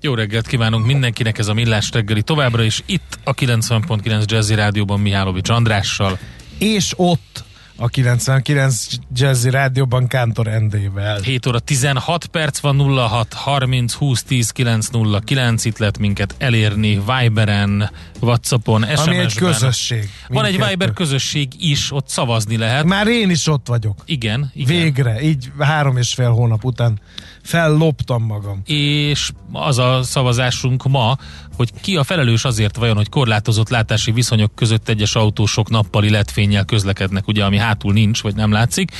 [0.00, 5.00] Jó reggelt kívánunk mindenkinek, ez a Millás reggeli továbbra is itt a 90.9 Jazzy Rádióban
[5.00, 6.18] Mihálovics Andrással.
[6.58, 7.44] És ott
[7.76, 11.20] a 99 Jazzy Rádióban Kántor Endével.
[11.20, 17.90] 7 óra 16 perc van 06 30 20 10 909 itt lehet minket elérni Viberen,
[18.20, 19.06] Whatsappon, SMS-ben.
[19.06, 20.10] Ami egy közösség.
[20.28, 20.70] Van egy Mindkettő.
[20.70, 22.84] Viber közösség is, ott szavazni lehet.
[22.84, 24.02] Már én is ott vagyok.
[24.04, 24.76] Igen, igen.
[24.76, 27.00] Végre, így három és fél hónap után
[27.46, 28.62] felloptam magam.
[28.64, 31.16] és az a szavazásunk ma,
[31.56, 36.64] hogy ki a felelős azért vajon, hogy korlátozott látási viszonyok között egyes autósok nappali letfényel
[36.64, 38.90] közlekednek, ugye, ami hátul nincs, vagy nem látszik,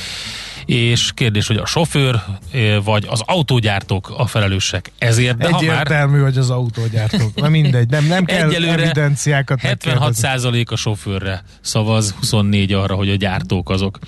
[0.67, 5.61] és kérdés, hogy a sofőr eh, vagy az autógyártók a felelősek ezért, de ha már
[5.61, 7.35] Egyértelmű, hogy az autógyártók.
[7.35, 10.63] Na mindegy, nem, nem kell Egyelőre evidenciákat 76 megkérdezni.
[10.69, 13.99] a sofőrre szavaz, 24 arra, hogy a gyártók azok.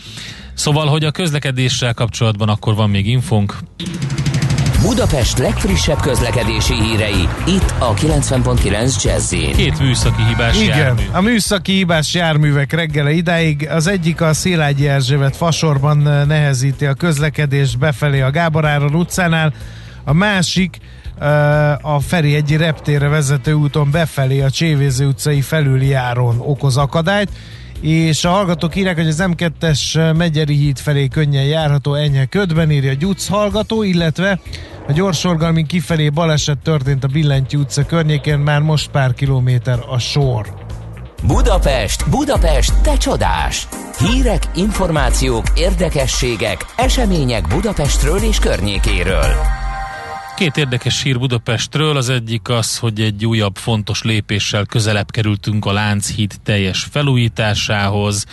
[0.53, 3.57] Szóval, hogy a közlekedéssel kapcsolatban akkor van még infónk.
[4.81, 11.01] Budapest legfrissebb közlekedési hírei, itt a 90.9 jazz Két műszaki hibás Igen, jármű.
[11.11, 13.67] a műszaki hibás járművek reggele idáig.
[13.69, 19.53] Az egyik a Szilágyi Erzsébet fasorban eh, nehezíti a közlekedést befelé a Gábor Áron utcánál,
[20.03, 20.77] a másik
[21.19, 27.29] eh, a Feri egyi reptérre vezető úton befelé a Csévéző utcai felüli járon okoz akadályt,
[27.81, 32.93] és a hallgatók írják, hogy az M2-es Megyeri híd felé könnyen járható enyhe ködben írja
[32.93, 34.39] Gyuc hallgató, illetve
[34.87, 40.67] a gyorsorgalmi kifelé baleset történt a Billentyű utca környékén, már most pár kilométer a sor.
[41.27, 43.67] Budapest, Budapest, te csodás!
[43.99, 49.58] Hírek, információk, érdekességek, események Budapestről és környékéről.
[50.39, 55.71] Két érdekes hír Budapestről, az egyik az, hogy egy újabb fontos lépéssel közelebb kerültünk a
[55.71, 58.25] Lánchíd teljes felújításához.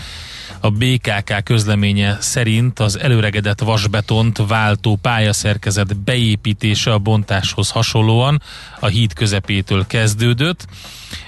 [0.66, 8.42] A BKK közleménye szerint az előregedett vasbetont váltó pályaszerkezet beépítése a bontáshoz hasonlóan
[8.80, 10.66] a híd közepétől kezdődött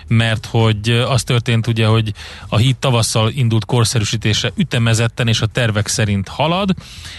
[0.07, 2.13] mert hogy az történt ugye, hogy
[2.49, 6.75] a híd tavasszal indult korszerűsítése ütemezetten és a tervek szerint halad.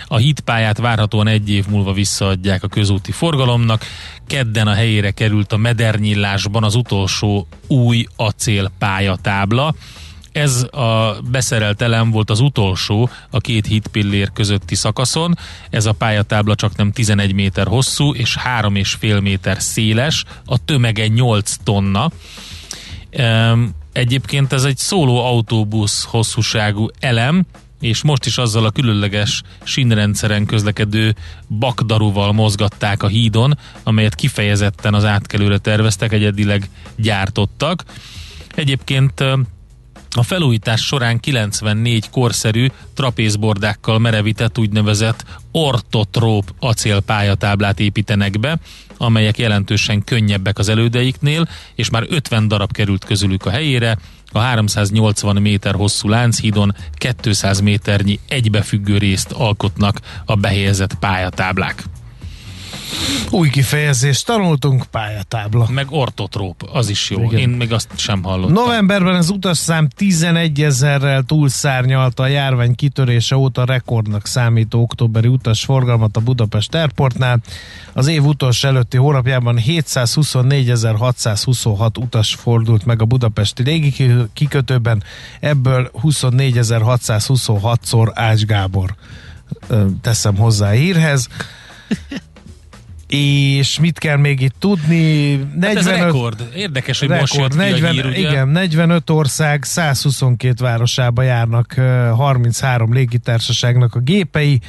[0.08, 3.86] A hídpályát várhatóan egy év múlva visszaadják a közúti forgalomnak.
[4.28, 9.76] Kedden a helyére került a Medernyillásban az utolsó új acél pályatábla.
[10.32, 15.38] Ez a beszerelt elem volt az utolsó a két hídpillér közötti szakaszon.
[15.70, 21.56] Ez a pályatábla csak nem 11 méter hosszú és 3,5 méter széles, a tömege 8
[21.64, 22.12] tonna.
[23.94, 27.46] Egyébként ez egy szóló autóbusz hosszúságú elem,
[27.80, 31.16] és most is azzal a különleges sínrendszeren közlekedő
[31.48, 37.84] bakdaruval mozgatták a hídon, amelyet kifejezetten az átkelőre terveztek, egyedileg gyártottak.
[38.56, 39.24] Egyébként
[40.16, 48.58] a felújítás során 94 korszerű trapézbordákkal merevített úgynevezett ortotróp acélpályatáblát építenek be,
[48.98, 53.98] amelyek jelentősen könnyebbek az elődeiknél, és már 50 darab került közülük a helyére,
[54.32, 56.76] a 380 méter hosszú Lánchídon
[57.22, 61.84] 200 méternyi egybefüggő részt alkotnak a behelyezett pályatáblák.
[63.30, 65.68] Új kifejezést tanultunk, pályatábla.
[65.70, 67.24] Meg ortotróp, az is jó.
[67.24, 67.40] Igen.
[67.40, 68.54] Én még azt sem hallottam.
[68.54, 76.20] Novemberben az utasszám 11 ezerrel túlszárnyalta a járvány kitörése óta rekordnak számító októberi utasforgalmat a
[76.20, 77.42] Budapest Airportnál.
[77.94, 83.94] Az év utolsó előtti hónapjában 724.626 utas fordult meg a budapesti légi
[84.34, 85.04] kikötőben,
[85.40, 88.96] ebből 24.626-szor Ács Gábor
[90.02, 91.28] teszem hozzá a hírhez.
[93.10, 95.36] És mit kell még itt tudni?
[95.36, 96.50] 45, hát ez a rekord.
[96.56, 98.18] Érdekes, hogy rekord, most 40, hír, ugye?
[98.18, 101.74] Igen, 45 ország, 122 városába járnak
[102.16, 104.60] 33 légitársaságnak a gépei.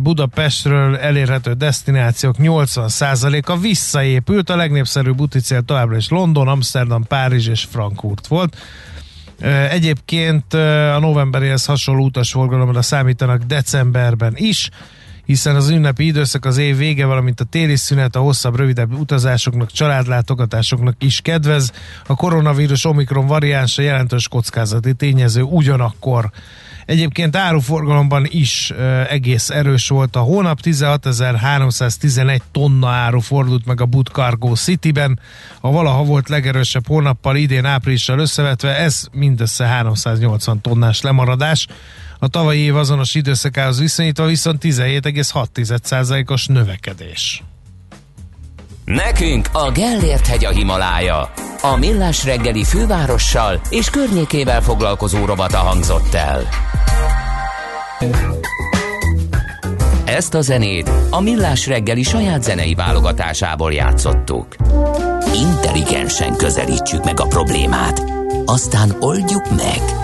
[0.00, 8.26] Budapestről elérhető destinációk 80%-a visszaépült, a legnépszerűbb úticél továbbra is London, Amsterdam, Párizs és Frankfurt
[8.26, 8.56] volt.
[9.70, 10.54] Egyébként
[10.94, 14.70] a novemberihez hasonló utasforgalomra számítanak decemberben is
[15.24, 19.70] hiszen az ünnepi időszak az év vége, valamint a téli szünet a hosszabb, rövidebb utazásoknak,
[19.70, 21.72] családlátogatásoknak is kedvez.
[22.06, 26.30] A koronavírus omikron variánsa jelentős kockázati tényező ugyanakkor.
[26.86, 33.86] Egyébként áruforgalomban is e, egész erős volt a hónap, 16.311 tonna áru fordult meg a
[33.86, 35.20] Bud Cargo City-ben.
[35.60, 41.66] A valaha volt legerősebb hónappal idén áprilissal összevetve, ez mindössze 380 tonnás lemaradás.
[42.18, 47.42] A tavalyi év azonos időszakához viszonyítva viszont 17,6%-os növekedés.
[48.84, 51.32] Nekünk a Gellért hegy a Himalája.
[51.62, 56.48] A Millás reggeli fővárossal és környékével foglalkozó robata hangzott el.
[60.04, 64.56] Ezt a zenét a Millás reggeli saját zenei válogatásából játszottuk.
[65.34, 68.02] Intelligensen közelítsük meg a problémát,
[68.44, 70.03] aztán oldjuk meg.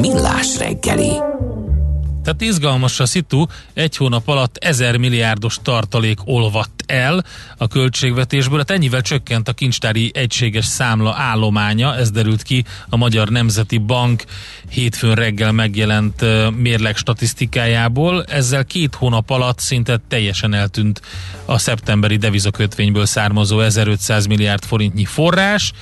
[0.00, 1.10] Millás reggeli.
[2.22, 7.24] Tehát izgalmas a szitu, egy hónap alatt ezer milliárdos tartalék olvadt el
[7.56, 13.28] a költségvetésből, hát ennyivel csökkent a kincstári egységes számla állománya, ez derült ki a Magyar
[13.28, 14.24] Nemzeti Bank.
[14.68, 16.24] Hétfőn reggel megjelent
[16.56, 21.00] mérleg statisztikájából, ezzel két hónap alatt szinte teljesen eltűnt
[21.44, 25.72] a szeptemberi devizakötvényből származó 1500 milliárd forintnyi forrás,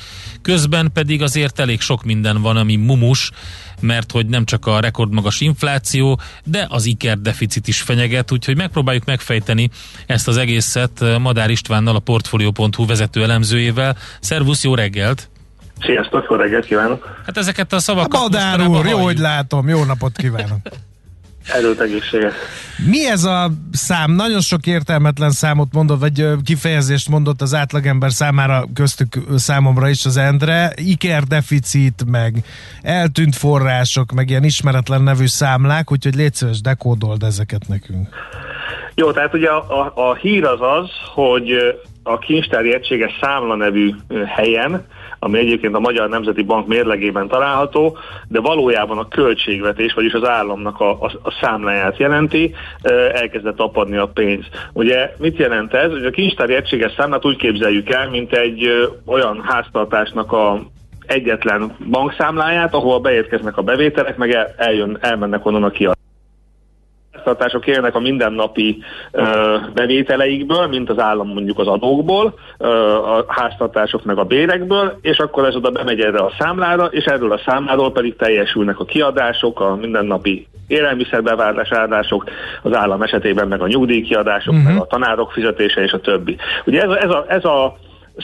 [0.42, 3.31] közben pedig azért elég sok minden van, ami mumus,
[3.80, 9.04] mert hogy nem csak a rekordmagas infláció, de az iker deficit is fenyeget, úgyhogy megpróbáljuk
[9.04, 9.70] megfejteni
[10.06, 13.96] ezt az egészet Madár Istvánnal, a Portfolio.hu vezető elemzőjével.
[14.20, 15.30] Szervusz, jó reggelt!
[15.80, 17.22] Sziasztok, jó reggelt kívánok!
[17.26, 18.20] Hát ezeket a szavakat...
[18.20, 20.58] A Madár úr, jó, hogy látom, jó napot kívánok!
[21.52, 22.32] Erőt egészséget.
[22.86, 24.12] Mi ez a szám?
[24.12, 30.16] Nagyon sok értelmetlen számot mondott, vagy kifejezést mondott az átlagember számára, köztük számomra is az
[30.16, 30.72] Endre.
[30.76, 32.34] Iker deficit, meg
[32.82, 38.08] eltűnt források, meg ilyen ismeretlen nevű számlák, úgyhogy légy szíves, dekódold ezeket nekünk.
[38.94, 41.50] Jó, tehát ugye a, a, a hír az az, hogy
[42.02, 43.94] a kincstári egységes számla nevű
[44.26, 44.86] helyen
[45.22, 50.80] ami egyébként a Magyar Nemzeti Bank mérlegében található, de valójában a költségvetés, vagyis az államnak
[50.80, 52.54] a, a, a számláját jelenti,
[53.12, 54.44] elkezdett apadni a pénz.
[54.72, 55.90] Ugye mit jelent ez?
[55.90, 60.61] Hogy a kincstári egységes számlát úgy képzeljük el, mint egy olyan háztartásnak a
[61.06, 65.99] egyetlen bankszámláját, ahol beérkeznek a bevételek, meg el, eljön, elmennek onnan a kiadások
[67.20, 68.78] háztartások élnek a mindennapi
[69.12, 75.18] ö, bevételeikből, mint az állam mondjuk az adókból, ö, a háztartások meg a bérekből, és
[75.18, 79.60] akkor ez oda bemegy erre a számlára, és erről a számláról pedig teljesülnek a kiadások,
[79.60, 82.25] a mindennapi élelmiszerbevárlás áldások,
[82.62, 84.73] az állam esetében meg a nyugdíjkiadások, uh-huh.
[84.73, 86.37] meg a tanárok fizetése és a többi.
[86.64, 87.77] Ugye ez a, ez a, ez a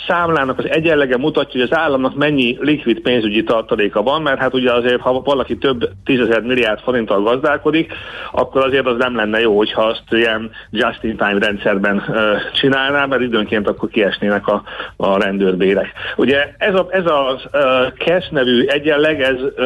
[0.07, 4.73] számlának az egyenlege mutatja, hogy az államnak mennyi likvid pénzügyi tartaléka van, mert hát ugye
[4.73, 7.93] azért, ha valaki több tízezer milliárd forinttal gazdálkodik,
[8.33, 12.15] akkor azért az nem lenne jó, hogyha azt ilyen just-in-time rendszerben uh,
[12.53, 14.63] csinálná, mert időnként akkor kiesnének a,
[14.97, 15.93] a rendőrbérek.
[16.17, 17.61] Ugye ez a, ez a uh,
[17.99, 19.63] cash nevű egyenleg, ez uh,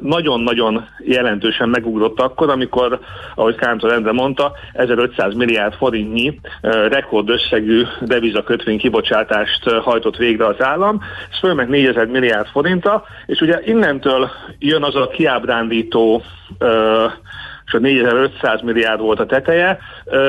[0.00, 2.98] nagyon-nagyon jelentősen megugrott akkor, amikor,
[3.34, 10.62] ahogy Kántor Endre mondta, 1500 milliárd forintnyi uh, rekordösszegű devizakötvény kibocsátás kiadást hajtott végre az
[10.62, 11.00] állam,
[11.30, 16.22] ez fölment 4000 milliárd forinta, és ugye innentől jön az a kiábrándító
[17.66, 19.78] és a 4500 milliárd volt a teteje.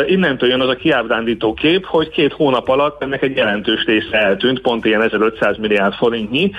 [0.05, 4.61] Innentől jön az a kiábrándító kép, hogy két hónap alatt ennek egy jelentős része eltűnt,
[4.61, 6.51] pont ilyen 1500 milliárd forintnyi,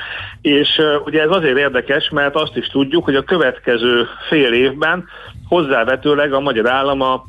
[0.43, 5.09] és ugye ez azért érdekes, mert azt is tudjuk, hogy a következő fél évben
[5.49, 7.25] hozzávetőleg a magyar állam a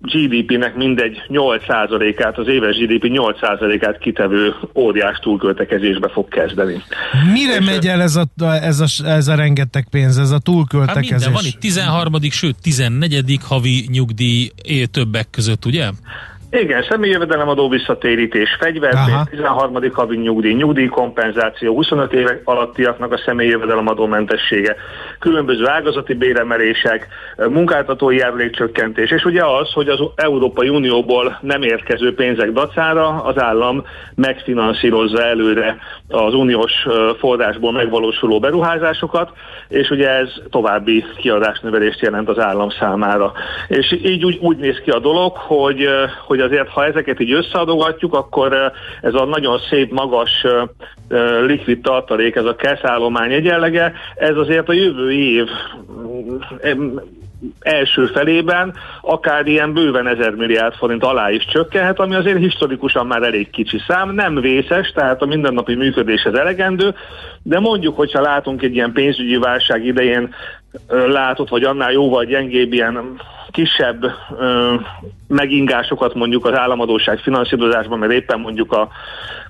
[0.00, 6.82] GDP-nek mindegy 8%-át, az éves GDP 8%-át kitevő óriás túlköltekezésbe fog kezdeni.
[7.32, 11.10] Mire És megy el ez a, ez, a, ez a rengeteg pénz, ez a túlköltekezés?
[11.10, 12.12] Hát minden, van itt 13.
[12.30, 13.38] sőt 14.
[13.42, 14.50] havi nyugdíj
[14.90, 15.90] többek között, ugye?
[16.52, 19.78] Igen, személyi jövedelemadó visszatérítés, fegyvertét, 13.
[19.92, 24.76] havi nyugdíj, nyugdíjkompenzáció, 25 évek alattiaknak a személyi jövedelemadó mentessége,
[25.18, 32.52] különböző ágazati béremelések, munkáltatói járulékcsökkentés, és ugye az, hogy az Európai Unióból nem érkező pénzek
[32.52, 33.84] dacára az állam
[34.14, 35.76] megfinanszírozza előre
[36.08, 36.86] az uniós
[37.18, 39.30] forrásból megvalósuló beruházásokat,
[39.68, 43.32] és ugye ez további kiadásnövelést jelent az állam számára.
[43.68, 45.88] És így úgy, úgy néz ki a dolog, hogy,
[46.26, 50.46] hogy hogy azért, ha ezeket így összeadogatjuk, akkor ez a nagyon szép, magas
[51.46, 55.48] likvid tartalék, ez a keszállomány egyenlege, ez azért a jövő év
[57.60, 63.22] első felében akár ilyen bőven 1000 milliárd forint alá is csökkenhet, ami azért historikusan már
[63.22, 66.94] elég kicsi szám, nem vészes, tehát a mindennapi működéshez elegendő,
[67.42, 70.34] de mondjuk, hogyha látunk egy ilyen pénzügyi válság idején
[70.88, 74.04] látott, vagy annál jóval gyengébb ilyen kisebb
[74.38, 74.74] ö,
[75.28, 78.88] megingásokat mondjuk az államadóság finanszírozásban, mert éppen mondjuk a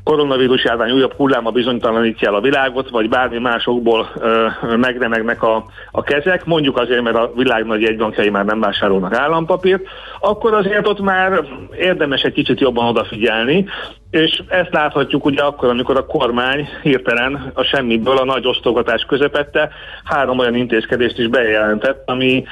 [0.05, 4.47] koronavírus járvány újabb hulláma bizonytalanítja el a világot, vagy bármi másokból ö,
[4.77, 9.83] megremegnek a, a kezek, mondjuk azért, mert a világ nagy jegybankjai már nem vásárolnak állampapírt,
[10.21, 11.45] akkor azért ott már
[11.79, 13.67] érdemes egy kicsit jobban odafigyelni,
[14.11, 19.71] és ezt láthatjuk ugye akkor, amikor a kormány hirtelen a semmiből a nagy osztogatás közepette
[20.05, 22.45] három olyan intézkedést is bejelentett, ami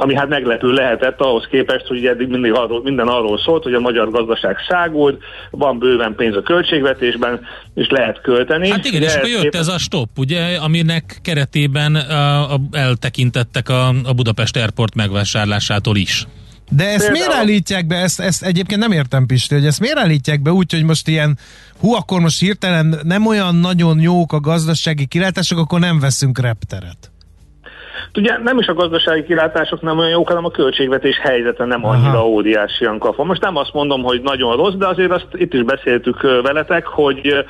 [0.00, 3.80] ami hát meglepő lehetett ahhoz képest, hogy eddig mindig arról, minden arról szólt, hogy a
[3.80, 7.40] magyar gazdaság szágult, van bőven pénz a költségvetésben,
[7.74, 8.70] és lehet költeni.
[8.70, 13.88] Hát igen, és akkor jött ez a stop, ugye, aminek keretében a, a, eltekintettek a,
[13.88, 16.26] a Budapest Airport megvásárlásától is.
[16.70, 17.12] De ezt Például...
[17.12, 17.96] miért állítják be?
[17.96, 21.38] Ezt, ezt egyébként nem értem, Pisti, hogy ezt miért állítják be úgy, hogy most ilyen,
[21.78, 27.10] hú, akkor most hirtelen nem olyan nagyon jók a gazdasági kilátások, akkor nem veszünk repteret.
[28.14, 32.18] Ugye nem is a gazdasági kilátások nem olyan jók, hanem a költségvetés helyzete nem annyira
[32.18, 32.28] Aha.
[32.28, 33.24] óriásian kafa.
[33.24, 37.44] Most nem azt mondom, hogy nagyon rossz, de azért azt itt is beszéltük veletek, hogy,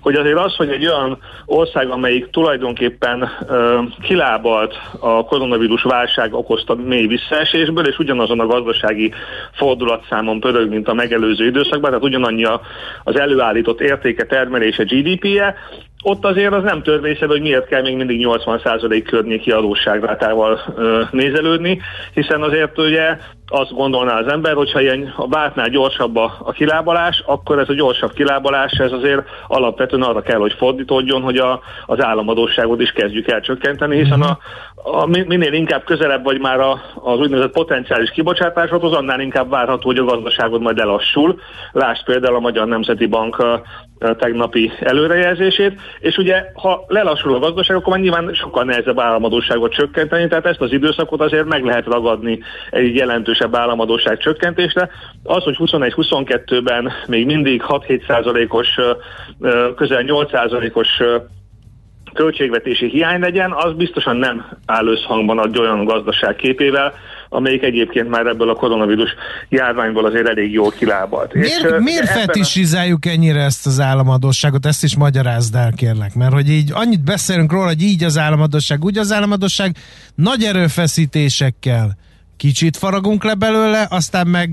[0.00, 3.58] hogy azért az, hogy egy olyan ország, amelyik tulajdonképpen uh,
[4.02, 9.12] kilábalt a koronavírus válság okozta mély visszaesésből, és ugyanazon a gazdasági
[9.52, 12.44] fordulatszámon pörög, mint a megelőző időszakban, tehát ugyanannyi
[13.04, 15.54] az előállított értéke, termelése, GDP-je,
[16.02, 20.60] ott azért az nem törvényszerű, hogy miért kell még mindig 80% környéki adósságrátával
[21.10, 21.80] nézelődni,
[22.14, 23.16] hiszen azért ugye
[23.50, 27.74] azt gondolná az ember, hogyha ilyen a vártnál gyorsabb a, a kilábalás, akkor ez a
[27.74, 33.30] gyorsabb kilábalás, ez azért alapvetően arra kell, hogy fordítódjon, hogy a, az államadóságot is kezdjük
[33.30, 34.38] el csökkenteni, hiszen a,
[34.74, 39.86] a, minél inkább közelebb vagy már a, az úgynevezett potenciális kibocsátáshoz, az annál inkább várható,
[39.86, 41.40] hogy a gazdaságod majd lelassul.
[41.72, 43.36] Lásd például a Magyar Nemzeti Bank
[43.98, 50.28] tegnapi előrejelzését, és ugye ha lelassul a gazdaság, akkor már nyilván sokkal nehezebb államadóságot csökkenteni,
[50.28, 52.40] tehát ezt az időszakot azért meg lehet ragadni
[52.70, 52.94] egy
[53.40, 54.88] jelentősebb államadóság csökkentésre.
[55.22, 58.68] Az, hogy 21-22-ben még mindig 6-7 százalékos,
[59.76, 60.88] közel 8 százalékos
[62.14, 66.92] költségvetési hiány legyen, az biztosan nem áll összhangban a olyan gazdaság képével,
[67.28, 69.10] amelyik egyébként már ebből a koronavírus
[69.48, 71.34] járványból azért elég jól kilábalt.
[71.34, 74.66] Miért, És, miért ebben a- fetisizáljuk ennyire ezt az államadosságot?
[74.66, 76.14] Ezt is magyarázd el, kérlek.
[76.14, 79.76] Mert hogy így annyit beszélünk róla, hogy így az államadosság, úgy az államadosság,
[80.14, 81.96] nagy erőfeszítésekkel
[82.40, 84.50] kicsit faragunk le belőle, aztán meg,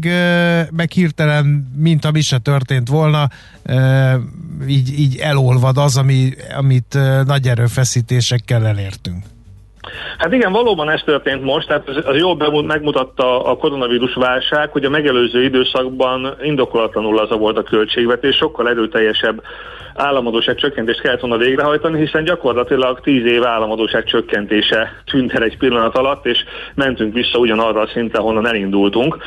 [0.71, 1.45] meg hirtelen,
[1.77, 3.27] mintha mi se történt volna,
[4.67, 9.23] így, így elolvad az, ami, amit nagy erőfeszítésekkel elértünk.
[10.17, 14.85] Hát igen, valóban ez történt most, tehát az, az jól megmutatta a koronavírus válság, hogy
[14.85, 19.41] a megelőző időszakban indokolatlanul az a volt a költségvetés, sokkal erőteljesebb
[19.97, 25.97] államadóság csökkentést kellett volna végrehajtani, hiszen gyakorlatilag 10 év államadóság csökkentése tűnt el egy pillanat
[25.97, 26.43] alatt, és
[26.75, 29.17] mentünk vissza ugyanarra a szintre, honnan elindultunk.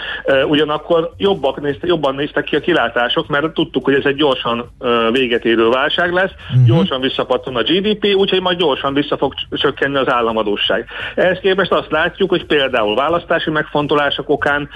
[0.48, 4.70] Ugyanakkor jobbak nézte, jobban néztek ki a kilátások, mert tudtuk, hogy ez egy gyorsan
[5.12, 6.66] véget érő válság lesz, uh-huh.
[6.66, 10.86] gyorsan visszapattan a GDP, úgyhogy majd gyorsan vissza fog csökkenni az államadóság.
[11.14, 14.68] Ehhez képest azt látjuk, hogy például választási megfontolások okán,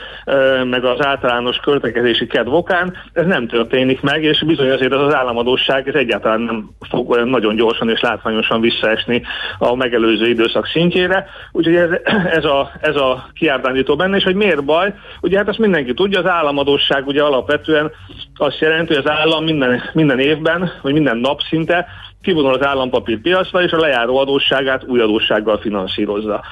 [0.64, 5.14] meg az általános költekezési kedv okán ez nem történik meg, és bizony azért az, az
[5.14, 9.22] államadóság ez egyáltalán nem fog olyan nagyon gyorsan és látványosan visszaesni
[9.58, 11.26] a megelőző időszak szintjére.
[11.52, 11.90] Úgyhogy ez,
[12.38, 14.94] ez, a, ez a kiábrándító benne, és hogy miért baj?
[15.20, 17.90] Ugye hát azt mindenki tudja, az államadóság ugye alapvetően
[18.36, 21.86] azt jelenti, hogy az állam minden, minden évben, vagy minden nap szinte
[22.22, 26.44] kivonul az állampapír piacra, és a lejáró adósságát új adóssággal finanszírozza.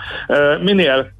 [0.60, 1.12] Minél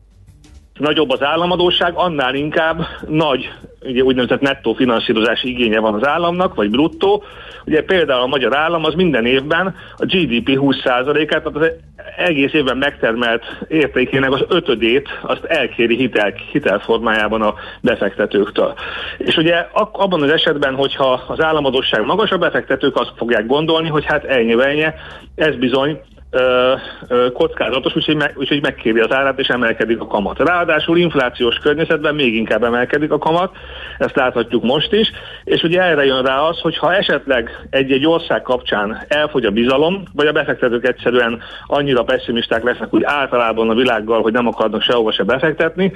[0.78, 3.50] nagyobb az államadóság, annál inkább nagy,
[3.80, 7.24] ugye úgynevezett nettó finanszírozási igénye van az államnak, vagy bruttó.
[7.66, 11.70] Ugye például a magyar állam az minden évben a GDP 20%-át, tehát az
[12.16, 18.74] egész évben megtermelt értékének az ötödét azt elkéri hitel, hitelformájában a befektetőktől.
[19.18, 24.04] És ugye abban az esetben, hogyha az államadóság magas, a befektetők azt fogják gondolni, hogy
[24.04, 24.86] hát ennyi, ennyi,
[25.34, 26.00] ez bizony
[26.32, 26.72] ö,
[27.08, 30.38] ö, kockázatos, úgyhogy, meg, úgyhogy megkéri az árát, és emelkedik a kamat.
[30.38, 33.56] Ráadásul inflációs környezetben még inkább emelkedik a kamat,
[33.98, 35.10] ezt láthatjuk most is,
[35.44, 40.02] és ugye erre jön rá az, hogy ha esetleg egy-egy ország kapcsán elfogy a bizalom,
[40.12, 45.12] vagy a befektetők egyszerűen annyira pessimisták lesznek úgy általában a világgal, hogy nem akarnak sehova
[45.12, 45.92] se befektetni,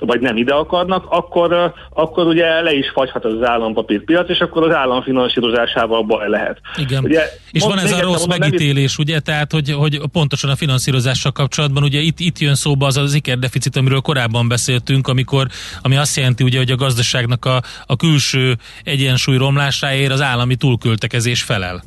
[0.00, 4.74] vagy nem ide akarnak, akkor, akkor ugye le is fagyhat az állampapírpiac, és akkor az
[4.74, 6.60] állam finanszírozásával baj lehet.
[6.76, 7.04] Igen.
[7.04, 11.32] Ugye, és van ez a rossz mondom, megítélés, ugye, tehát, hogy, hogy pontosan a finanszírozással
[11.32, 15.48] kapcsolatban, ugye itt, itt jön szóba az az ikerdeficit, amiről korábban beszéltünk, amikor,
[15.82, 21.42] ami azt jelenti, ugye, hogy a gazdaságnak a, a külső egyensúly romlásáért az állami túlköltekezés
[21.42, 21.82] felel.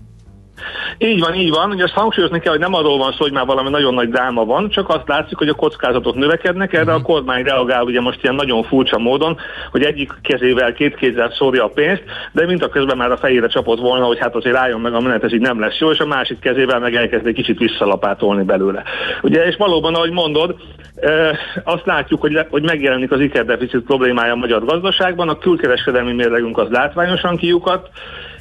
[0.98, 1.72] Így van, így van.
[1.72, 4.46] Ugye azt hangsúlyozni kell, hogy nem arról van szó, hogy már valami nagyon nagy dráma
[4.46, 8.36] van, csak azt látszik, hogy a kockázatok növekednek, erre a kormány reagál ugye most ilyen
[8.36, 9.38] nagyon furcsa módon,
[9.72, 13.48] hogy egyik kezével, két kézzel szórja a pénzt, de mint a közben már a fejére
[13.48, 16.00] csapott volna, hogy hát azért álljon meg a menet, ez így nem lesz jó, és
[16.00, 18.84] a másik kezével meg elkezd egy kicsit visszalapátolni belőle.
[19.22, 20.56] Ugye, és valóban, ahogy mondod,
[20.96, 26.14] e, azt látjuk, hogy, le, hogy megjelenik az ikerdeficit problémája a magyar gazdaságban, a külkereskedelmi
[26.14, 27.90] mérlegünk az látványosan kiukat,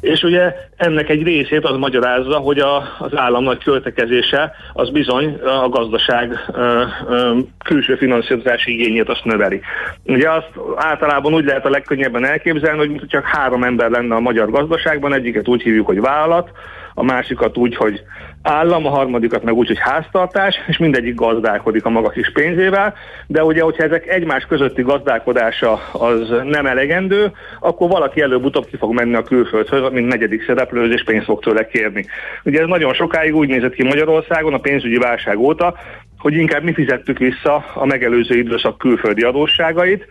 [0.02, 5.40] és ugye ennek egy részét az magyarázza, hogy a, az állam nagy költekezése az bizony
[5.62, 9.60] a gazdaság ö, ö, külső finanszírozási igényét azt növeli.
[10.04, 14.50] Ugye azt általában úgy lehet a legkönnyebben elképzelni, hogy csak három ember lenne a magyar
[14.50, 16.50] gazdaságban, egyiket úgy hívjuk, hogy vállalat,
[16.94, 18.02] a másikat úgy, hogy
[18.42, 22.94] állam, a harmadikat meg úgy, hogy háztartás, és mindegyik gazdálkodik a maga kis pénzével,
[23.26, 28.94] de ugye, hogyha ezek egymás közötti gazdálkodása az nem elegendő, akkor valaki előbb-utóbb ki fog
[28.94, 32.06] menni a külföldhöz, mint negyedik szereplő, és pénzt fog tőle kérni.
[32.44, 35.74] Ugye ez nagyon sokáig úgy nézett ki Magyarországon a pénzügyi válság óta,
[36.18, 40.06] hogy inkább mi fizettük vissza a megelőző időszak külföldi adósságait.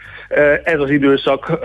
[0.63, 1.59] Ez az időszak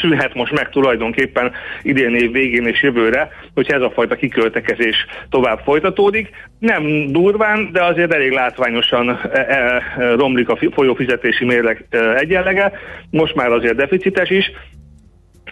[0.00, 5.60] szűnhet most meg tulajdonképpen idén év végén és jövőre, hogyha ez a fajta kiköltekezés tovább
[5.64, 6.30] folytatódik.
[6.58, 9.82] Nem durván, de azért elég látványosan e, e,
[10.14, 12.72] romlik a folyófizetési mérleg e, egyenlege.
[13.10, 14.50] Most már azért deficites is,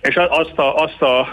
[0.02, 1.28] és azt, a, azt, a,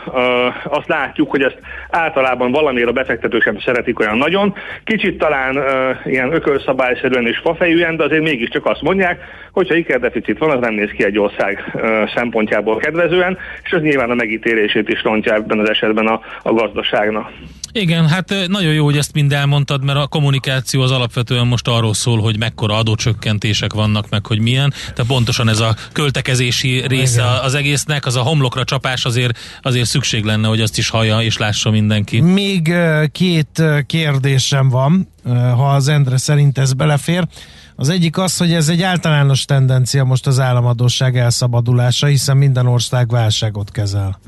[0.64, 1.60] azt látjuk, hogy ezt
[1.90, 4.56] általában valamiért a befektetők sem szeretik olyan nagyon.
[4.84, 5.60] Kicsit talán
[6.06, 9.20] ilyen ökölszabályszerűen és fafejűen, de azért mégiscsak azt mondják,
[9.52, 11.80] hogyha ikerdeficit van, az nem néz ki egy ország
[12.16, 17.32] szempontjából kedvezően, és ez nyilván a megítélését is rontja ebben az esetben a, a gazdaságnak.
[17.80, 21.94] Igen, hát nagyon jó, hogy ezt mind elmondtad, mert a kommunikáció az alapvetően most arról
[21.94, 24.74] szól, hogy mekkora adócsökkentések vannak, meg hogy milyen.
[24.94, 27.34] Tehát pontosan ez a költekezési része Igen.
[27.44, 31.38] az egésznek, az a homlokra csapás azért, azért szükség lenne, hogy azt is hallja és
[31.38, 32.22] lássa mindenki.
[32.22, 32.74] Még
[33.12, 35.08] két kérdésem van,
[35.56, 37.28] ha az Endre szerint ez belefér.
[37.76, 43.10] Az egyik az, hogy ez egy általános tendencia most az államadóság elszabadulása, hiszen minden ország
[43.10, 44.20] válságot kezel.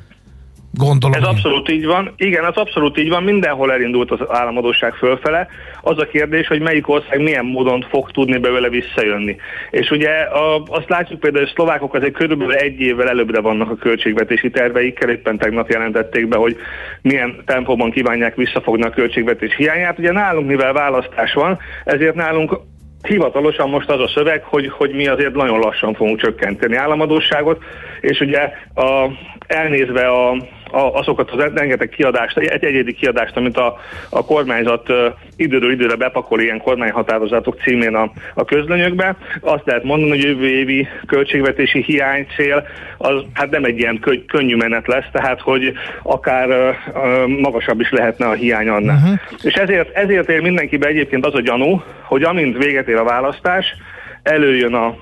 [0.86, 1.22] Gondolom.
[1.22, 2.14] Ez abszolút így van.
[2.18, 3.24] Igen, az abszolút így van.
[3.24, 5.48] Mindenhol elindult az államadóság fölfele.
[5.82, 9.36] Az a kérdés, hogy melyik ország milyen módon fog tudni belőle visszajönni.
[9.72, 13.70] És ugye a, azt látjuk például, hogy a szlovákok azért körülbelül egy évvel előbbre vannak
[13.70, 15.10] a költségvetési terveikkel.
[15.10, 16.58] Éppen tegnap jelentették be, hogy
[17.02, 20.00] milyen tempóban kívánják visszafogni a költségvetés hiányát.
[20.00, 22.60] Ugye nálunk, mivel választás van, ezért nálunk
[23.08, 27.64] hivatalosan most az a szöveg, hogy, hogy mi azért nagyon lassan fogunk csökkenteni államadóságot,
[28.02, 29.10] és ugye a,
[29.48, 30.38] elnézve a,
[30.72, 33.78] a, azokat az rengeteg kiadást, egy egyedi kiadást, amit a,
[34.10, 34.92] a kormányzat
[35.36, 40.88] időről időre bepakol ilyen kormányhatározatok címén a, a közlönyökbe, azt lehet mondani, hogy jövő évi
[41.06, 42.68] költségvetési hiány cél,
[42.98, 47.92] az hát nem egy ilyen kö, könnyű menet lesz, tehát hogy akár uh, magasabb is
[47.92, 48.96] lehetne a hiány annál.
[48.96, 49.20] Uh-huh.
[49.44, 53.76] És ezért, ezért ér mindenkibe egyébként az a gyanú, hogy amint véget ér a választás,
[54.24, 54.96] előjön a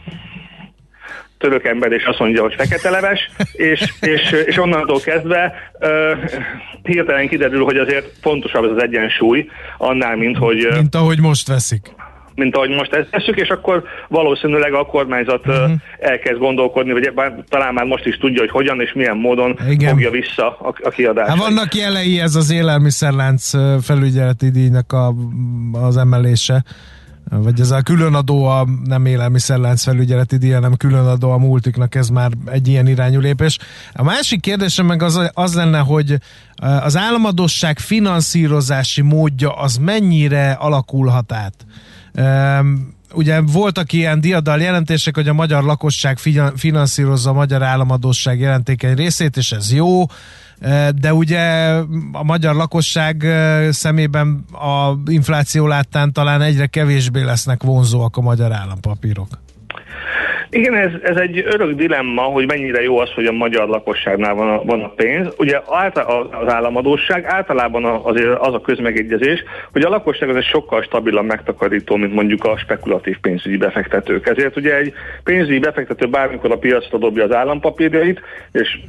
[1.37, 5.89] török ember, és azt mondja, hogy fekete leves, és, és, és onnantól kezdve uh,
[6.83, 10.67] hirtelen kiderül, hogy azért fontosabb ez az egyensúly annál, mint hogy...
[10.75, 11.95] Mint ahogy most veszik.
[12.35, 15.71] Mint ahogy most ezt tesszük, és akkor valószínűleg a kormányzat uh-huh.
[15.99, 19.89] elkezd gondolkodni, vagy bár, talán már most is tudja, hogy hogyan és milyen módon Igen.
[19.89, 21.29] fogja vissza a, a kiadást.
[21.29, 25.13] Hát vannak jelei ez az élelmiszerlánc felügyeleti díjnak a,
[25.71, 26.63] az emelése
[27.29, 32.31] vagy ez a különadó a nem élelmiszerlánc felügyeleti díj, hanem különadó a multiknak, ez már
[32.45, 33.57] egy ilyen irányú lépés.
[33.93, 36.17] A másik kérdésem meg az, az lenne, hogy
[36.55, 41.65] az államadosság finanszírozási módja az mennyire alakulhat át?
[43.13, 46.17] ugye voltak ilyen diadal jelentések, hogy a magyar lakosság
[46.55, 50.03] finanszírozza a magyar államadóság jelentékeny részét, és ez jó,
[51.01, 51.39] de ugye
[52.11, 53.25] a magyar lakosság
[53.69, 59.27] szemében a infláció láttán talán egyre kevésbé lesznek vonzóak a magyar állampapírok.
[60.49, 64.49] Igen, ez, ez egy örök dilemma, hogy mennyire jó az, hogy a magyar lakosságnál van
[64.49, 65.33] a, van a pénz.
[65.37, 71.25] Ugye az államadóság általában azért az a közmegegyezés, hogy a lakosság az egy sokkal stabilan
[71.25, 74.27] megtakarító, mint mondjuk a spekulatív pénzügyi befektetők.
[74.27, 74.93] Ezért ugye egy
[75.23, 78.79] pénzügyi befektető bármikor a piacra dobja az állampapírjait, és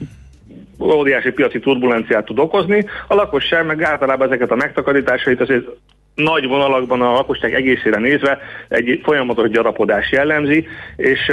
[0.80, 5.64] óriási piaci turbulenciát tud okozni, a lakosság meg általában ezeket a megtakarításait azért
[6.14, 10.66] nagy vonalakban a lakosság egészére nézve egy folyamatos gyarapodás jellemzi,
[10.96, 11.32] és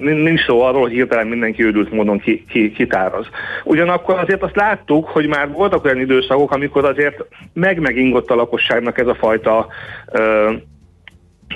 [0.00, 3.26] nincs szó arról, hogy hirtelen mindenki őrült módon ki, ki, kitáraz.
[3.64, 9.06] Ugyanakkor azért azt láttuk, hogy már voltak olyan időszakok, amikor azért meg-megingott a lakosságnak ez
[9.06, 9.66] a fajta
[10.12, 10.52] ö,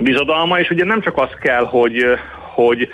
[0.01, 2.05] bizodalma, és ugye nem csak az kell, hogy,
[2.55, 2.89] hogy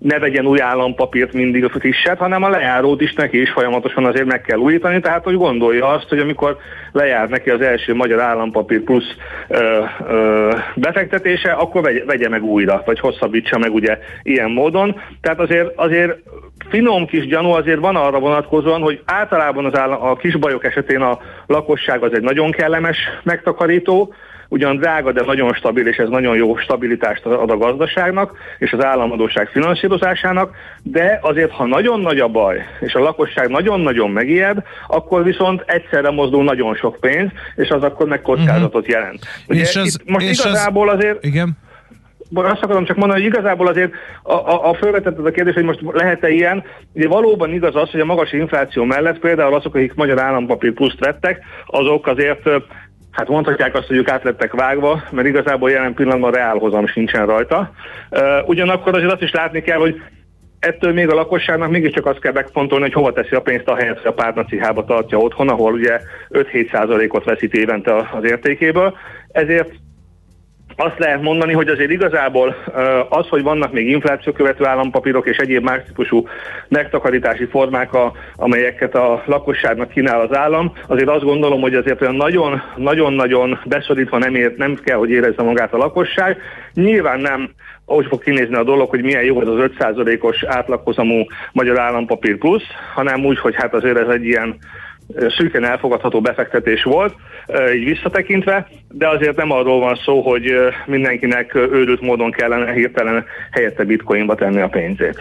[0.00, 4.26] ne vegyen új állampapírt mindig a frisset, hanem a lejárót is neki is folyamatosan azért
[4.26, 6.56] meg kell újítani, tehát hogy gondolja azt, hogy amikor
[6.92, 9.14] lejár neki az első magyar állampapír plusz
[9.48, 15.00] ö, ö, befektetése, akkor vegye, vegye meg újra, vagy hosszabbítsa meg ugye ilyen módon.
[15.20, 16.18] Tehát azért, azért
[16.68, 21.18] finom kis gyanú azért van arra vonatkozóan, hogy általában az állam, a kisbajok esetén a
[21.46, 24.14] lakosság az egy nagyon kellemes megtakarító,
[24.50, 28.84] ugyan drága, de nagyon stabil, és ez nagyon jó stabilitást ad a gazdaságnak, és az
[28.84, 35.24] államadóság finanszírozásának, de azért, ha nagyon nagy a baj, és a lakosság nagyon-nagyon megijed, akkor
[35.24, 38.88] viszont egyszerre mozdul nagyon sok pénz, és az akkor meg kockázatot uh-huh.
[38.88, 39.18] jelent.
[39.48, 41.24] Ugye és az, most és igazából az, azért...
[41.24, 41.56] Igen
[42.32, 43.92] azt akarom csak mondani, hogy igazából azért
[44.22, 48.00] a, a, a felvetetted a kérdés, hogy most lehet-e ilyen, ugye valóban igaz az, hogy
[48.00, 52.48] a magas infláció mellett például azok, akik magyar állampapír pluszt vettek, azok azért
[53.10, 57.72] Hát mondhatják azt, hogy ők át lettek vágva, mert igazából jelen pillanatban reálhozam sincsen rajta.
[58.46, 60.02] Ugyanakkor azért azt is látni kell, hogy
[60.58, 63.98] ettől még a lakosságnak mégiscsak azt kell megfontolni, hogy hova teszi a pénzt a helyet,
[63.98, 68.96] hogy a párnacihába tartja otthon, ahol ugye 5-7 százalékot veszít évente az értékéből.
[69.32, 69.72] Ezért
[70.76, 72.56] azt lehet mondani, hogy azért igazából
[73.08, 76.28] az, hogy vannak még infláció követő állampapírok és egyéb más típusú
[76.68, 77.90] megtakarítási formák,
[78.36, 84.34] amelyeket a lakosságnak kínál az állam, azért azt gondolom, hogy azért olyan nagyon-nagyon beszorítva nem,
[84.34, 86.36] ér, nem kell, hogy érezze magát a lakosság.
[86.74, 87.50] Nyilván nem
[87.86, 92.66] úgy fog kinézni a dolog, hogy milyen jó az az 5%-os átlaghozamú magyar állampapír plusz,
[92.94, 94.56] hanem úgy, hogy hát azért ez egy ilyen
[95.36, 97.14] szűken elfogadható befektetés volt,
[97.74, 100.52] így visszatekintve, de azért nem arról van szó, hogy
[100.86, 105.18] mindenkinek őrült módon kellene hirtelen helyette bitcoinba tenni a pénzét.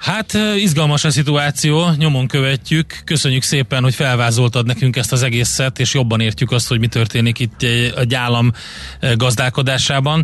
[0.00, 2.86] Hát izgalmas a szituáció, nyomon követjük.
[3.04, 7.38] Köszönjük szépen, hogy felvázoltad nekünk ezt az egészet, és jobban értjük azt, hogy mi történik
[7.38, 7.62] itt
[7.96, 8.50] egy állam
[9.16, 10.22] gazdálkodásában.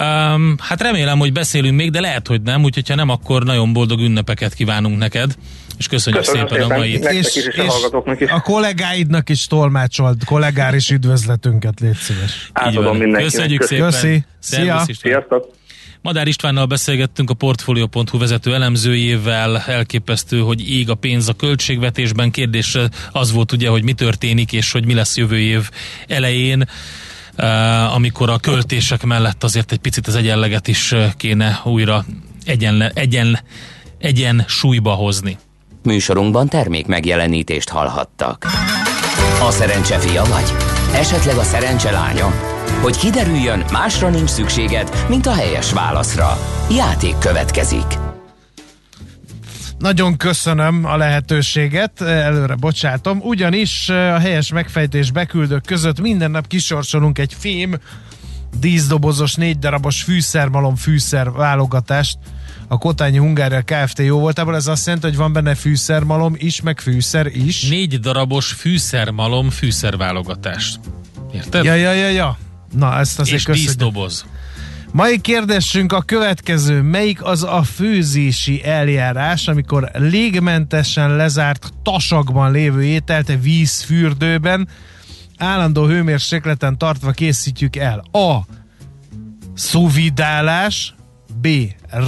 [0.00, 3.72] Um, hát remélem, hogy beszélünk még, de lehet, hogy nem, úgyhogy ha nem, akkor nagyon
[3.72, 5.34] boldog ünnepeket kívánunk neked
[5.78, 8.30] és köszönjük Köszönöm szépen, szépen a mai és, is, és, a, is.
[8.30, 12.50] a kollégáidnak is tolmácsolt, kollégáris üdvözletünket, légy szíves.
[12.52, 13.22] Átadom mindenkinek.
[13.22, 13.90] Köszönjük szépen.
[13.90, 14.24] Köszi.
[14.38, 14.84] Szia.
[15.00, 15.56] Sziasztok.
[16.02, 22.30] Madár Istvánnal beszélgettünk a Portfolio.hu vezető elemzőjével, elképesztő, hogy ég a pénz a költségvetésben.
[22.30, 22.78] Kérdés
[23.12, 25.70] az volt ugye, hogy mi történik, és hogy mi lesz jövő év
[26.06, 26.68] elején,
[27.36, 32.04] eh, amikor a költések mellett azért egy picit az egyenleget is eh, kéne újra
[32.44, 33.38] egyen, egyen,
[33.98, 35.38] egyen súlyba hozni.
[35.88, 38.46] Műsorunkban termék megjelenítést hallhattak.
[39.42, 40.52] A szerencse fia vagy?
[40.94, 42.32] Esetleg a szerencse lánya?
[42.82, 46.38] Hogy kiderüljön, másra nincs szükséged, mint a helyes válaszra.
[46.70, 47.86] Játék következik.
[49.78, 57.18] Nagyon köszönöm a lehetőséget, előre bocsátom, ugyanis a helyes megfejtés beküldők között minden nap kisorsolunk
[57.18, 57.76] egy fém
[58.60, 62.18] díszdobozos, négy darabos fűszermalom fűszer válogatást
[62.68, 63.98] a Kotányi Hungária Kft.
[63.98, 64.54] jó voltából.
[64.54, 67.68] Ez azt jelenti, hogy van benne fűszermalom is, meg fűszer is.
[67.68, 70.80] Négy darabos fűszermalom fűszerválogatást.
[71.32, 71.64] Érted?
[71.64, 72.38] Ja, ja, ja, ja.
[72.72, 73.70] Na, ezt azért és köszönjük.
[73.70, 74.26] díszdoboz.
[74.92, 76.82] Mai kérdésünk a következő.
[76.82, 84.68] Melyik az a főzési eljárás, amikor légmentesen lezárt tasakban lévő ételt vízfürdőben
[85.36, 88.04] állandó hőmérsékleten tartva készítjük el?
[88.12, 88.38] A.
[89.54, 90.94] Szuvidálás
[91.40, 91.48] B.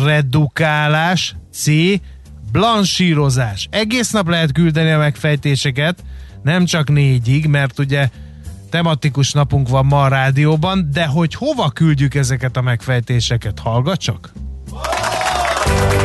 [0.04, 1.70] Redukálás C.
[2.52, 3.68] Blansírozás.
[3.70, 6.04] Egész nap lehet küldeni a megfejtéseket,
[6.42, 8.08] nem csak négyig, mert ugye
[8.70, 14.32] tematikus napunk van ma a rádióban, de hogy hova küldjük ezeket a megfejtéseket, hallgat csak?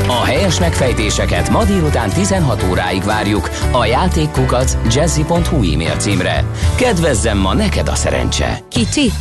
[0.08, 6.44] A helyes megfejtéseket ma délután 16 óráig várjuk a játékkukac jazzy.hu e-mail címre.
[6.76, 8.60] Kedvezzem ma neked a szerencse!
[8.70, 9.12] Kicsi,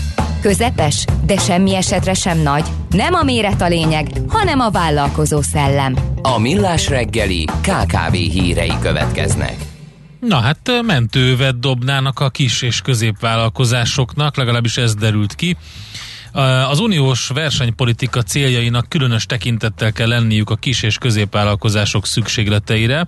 [0.41, 2.65] közepes, de semmi esetre sem nagy.
[2.91, 5.97] Nem a méret a lényeg, hanem a vállalkozó szellem.
[6.23, 9.57] A Millás reggeli KKV hírei következnek.
[10.21, 15.57] Na hát mentővet dobnának a kis és középvállalkozásoknak, legalábbis ez derült ki.
[16.69, 23.07] Az uniós versenypolitika céljainak különös tekintettel kell lenniük a kis és középvállalkozások szükségleteire,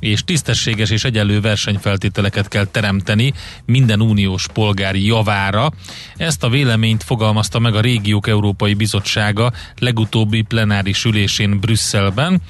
[0.00, 3.32] és tisztességes és egyenlő versenyfeltételeket kell teremteni
[3.64, 5.72] minden uniós polgári javára.
[6.16, 12.42] Ezt a véleményt fogalmazta meg a Régiók Európai Bizottsága legutóbbi plenáris ülésén Brüsszelben,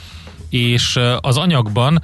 [0.51, 2.03] és az anyagban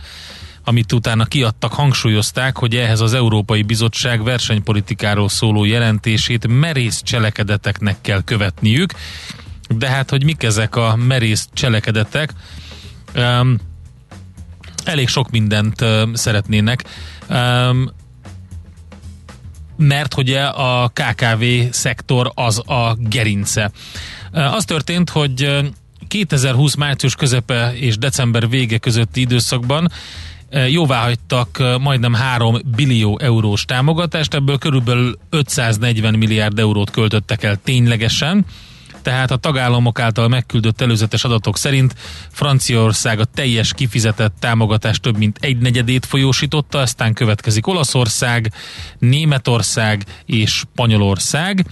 [0.64, 8.22] amit utána kiadtak, hangsúlyozták, hogy ehhez az Európai Bizottság versenypolitikáról szóló jelentését merész cselekedeteknek kell
[8.22, 8.92] követniük.
[9.68, 12.32] De hát, hogy mik ezek a merész cselekedetek?
[13.14, 13.58] Um,
[14.84, 16.84] elég sok mindent uh, szeretnének.
[17.30, 17.90] Um,
[19.76, 23.70] mert hogy a KKV szektor az a gerince.
[24.32, 25.64] Az történt, hogy
[26.08, 29.90] 2020 március közepe és december vége közötti időszakban
[30.68, 38.46] jóvá hagytak majdnem 3 billió eurós támogatást, ebből körülbelül 540 milliárd eurót költöttek el ténylegesen,
[39.04, 41.94] tehát a tagállamok által megküldött előzetes adatok szerint
[42.30, 48.52] Franciaország a teljes kifizetett támogatást több mint egy negyedét folyósította, aztán következik Olaszország,
[48.98, 51.66] Németország és Spanyolország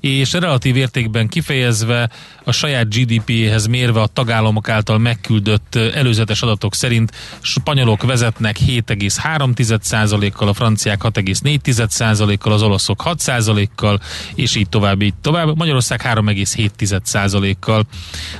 [0.00, 2.10] és relatív értékben kifejezve
[2.44, 10.52] a saját GDP-hez mérve a tagállamok által megküldött előzetes adatok szerint spanyolok vezetnek 7,3%-kal, a
[10.52, 14.00] franciák 6,4%-kal, az olaszok 6%-kal,
[14.34, 15.56] és így tovább, így tovább.
[15.56, 17.84] Magyarország 3,7%-kal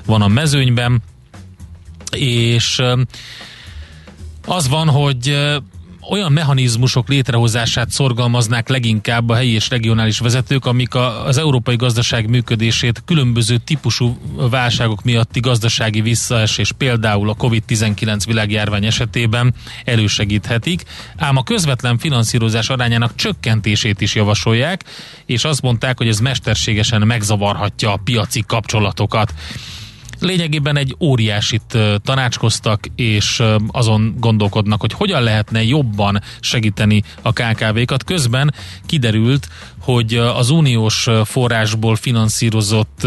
[0.06, 1.02] van a mezőnyben,
[2.16, 2.82] és
[4.46, 5.36] az van, hogy
[6.10, 12.28] olyan mechanizmusok létrehozását szorgalmaznák leginkább a helyi és regionális vezetők, amik a, az európai gazdaság
[12.28, 14.18] működését különböző típusú
[14.50, 20.82] válságok miatti gazdasági visszaesés, például a COVID-19 világjárvány esetében elősegíthetik,
[21.16, 24.84] ám a közvetlen finanszírozás arányának csökkentését is javasolják,
[25.26, 29.34] és azt mondták, hogy ez mesterségesen megzavarhatja a piaci kapcsolatokat.
[30.22, 38.04] Lényegében egy óriásit tanácskoztak, és azon gondolkodnak, hogy hogyan lehetne jobban segíteni a KKV-kat.
[38.04, 38.54] Közben
[38.86, 39.48] kiderült,
[39.80, 43.06] hogy az uniós forrásból finanszírozott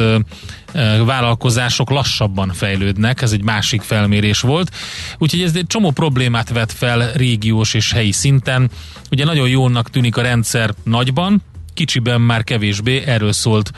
[1.06, 4.76] vállalkozások lassabban fejlődnek, ez egy másik felmérés volt.
[5.18, 8.70] Úgyhogy ez egy csomó problémát vet fel régiós és helyi szinten.
[9.12, 11.42] Ugye nagyon jónak tűnik a rendszer nagyban,
[11.74, 13.72] kicsiben már kevésbé, erről szólt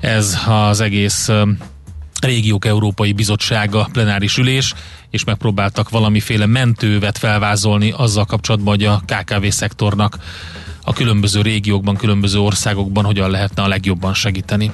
[0.00, 1.28] ez az egész
[2.24, 4.74] Régiók Európai Bizottsága plenáris ülés,
[5.10, 10.18] és megpróbáltak valamiféle mentővet felvázolni azzal kapcsolatban, hogy a KKV szektornak
[10.84, 14.72] a különböző régiókban, különböző országokban hogyan lehetne a legjobban segíteni.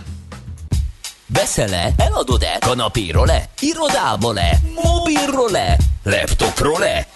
[1.27, 1.93] Veszel-e?
[1.97, 2.59] Eladod-e?
[2.61, 3.49] Kanapéról-e?
[3.61, 4.59] Irodából-e?
[4.83, 5.77] Mobilról-e?
[6.03, 7.07] Laptopról-e?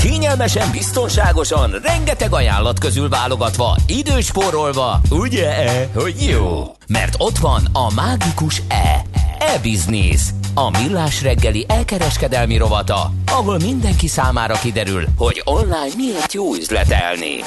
[0.00, 6.74] Kényelmesen, biztonságosan, rengeteg ajánlat közül válogatva, időspórolva, ugye, hogy jó?
[6.86, 9.02] Mert ott van a mágikus E
[9.38, 10.22] E-Business,
[10.54, 17.42] a millás reggeli elkereskedelmi rovata, ahol mindenki számára kiderül, hogy online miért jó üzletelni.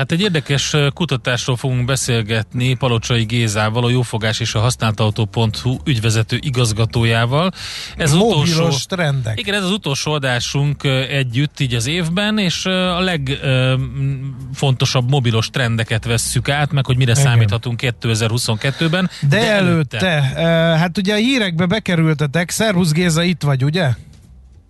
[0.00, 7.50] Hát egy érdekes kutatásról fogunk beszélgetni Palocsai Gézával, a Jófogás és a használtautó.hu ügyvezető igazgatójával.
[7.96, 9.40] Ez Mobilos utolsó, trendek.
[9.40, 16.48] igen, ez az utolsó adásunk együtt így az évben, és a legfontosabb mobilos trendeket vesszük
[16.48, 17.24] át, meg hogy mire Igen.
[17.24, 19.10] számíthatunk 2022-ben.
[19.28, 20.32] De, előtte, eh,
[20.78, 23.90] hát ugye a hírekbe bekerültetek, Szervusz Géza, itt vagy, ugye?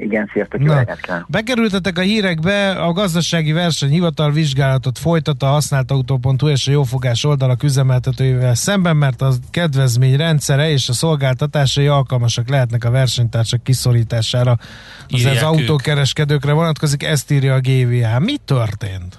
[0.00, 1.26] Igen, sziasztok, jó reggelt kívánok.
[1.30, 8.54] bekerültetek a hírekbe, a gazdasági versenyhivatal vizsgálatot folytat a használtautó.hu és a jófogás oldalak üzemeltetőivel
[8.54, 14.56] szemben, mert a kedvezmény rendszere és a szolgáltatásai alkalmasak lehetnek a versenytársak kiszorítására.
[15.08, 15.42] Az ők.
[15.42, 18.20] autókereskedőkre vonatkozik, ezt írja a GVH.
[18.20, 19.18] Mi történt?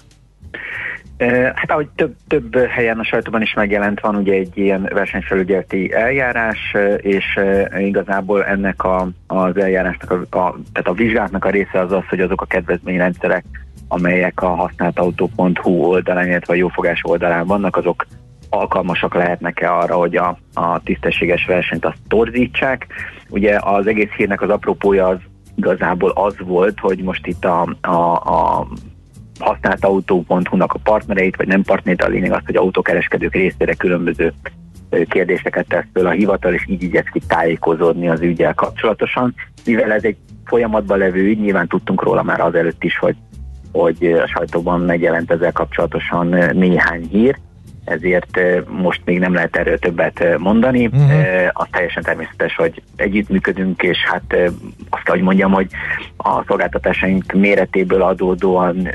[1.54, 6.76] Hát ahogy több, több helyen a sajtóban is megjelent, van ugye egy ilyen versenyfelügyeleti eljárás,
[6.96, 7.40] és
[7.78, 12.20] igazából ennek a, az eljárásnak, a, a, tehát a vizsgálatnak a része az az, hogy
[12.20, 13.44] azok a kedvezményrendszerek,
[13.88, 18.06] amelyek a használtautó.hu oldalán, illetve a jófogás oldalán vannak, azok
[18.50, 22.86] alkalmasak lehetnek-e arra, hogy a, a tisztességes versenyt azt torzítsák.
[23.30, 25.18] Ugye az egész hírnek az apropója az
[25.54, 28.66] igazából az volt, hogy most itt a, a, a
[29.42, 34.32] használt autó.hu-nak a partnereit, vagy nem partnereit, a lényeg az, hogy autókereskedők részére különböző
[35.08, 39.34] kérdéseket tesz föl a hivatal, és így igyekszik tájékozódni az ügyel kapcsolatosan.
[39.64, 43.16] Mivel ez egy folyamatban levő ügy, nyilván tudtunk róla már azelőtt is, hogy,
[43.72, 47.36] hogy a sajtóban megjelent ezzel kapcsolatosan néhány hír,
[47.84, 50.86] ezért ö, most még nem lehet erről többet ö, mondani.
[50.86, 51.02] Mhm.
[51.02, 51.48] Uh-huh.
[51.52, 54.36] Az teljesen természetes, hogy együttműködünk, és hát
[54.90, 55.66] azt kell, hogy mondjam, hogy
[56.16, 58.88] a szolgáltatásaink méretéből adódóan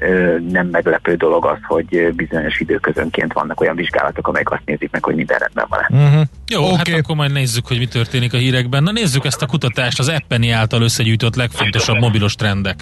[0.50, 5.16] nem meglepő dolog az, hogy bizonyos időközönként vannak olyan vizsgálatok, amelyek azt nézik meg, hogy
[5.16, 6.02] minden rendben van.
[6.02, 6.22] Uh-huh.
[6.48, 6.76] Jó, okay.
[6.76, 8.84] hát akkor majd nézzük, hogy mi történik a hírekben.
[8.84, 12.76] Na nézzük ezt a kutatást, az Appeni által összegyűjtött legfontosabb mobilos trendek.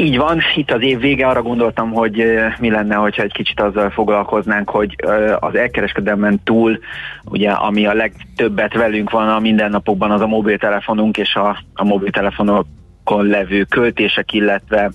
[0.00, 2.24] Így van, itt az év vége arra gondoltam, hogy
[2.58, 4.96] mi lenne, hogyha egy kicsit azzal foglalkoznánk, hogy
[5.38, 6.78] az elkereskedelmen túl,
[7.24, 13.26] ugye ami a legtöbbet velünk van a mindennapokban, az a mobiltelefonunk és a, a mobiltelefonokon
[13.26, 14.90] levő költések, illetve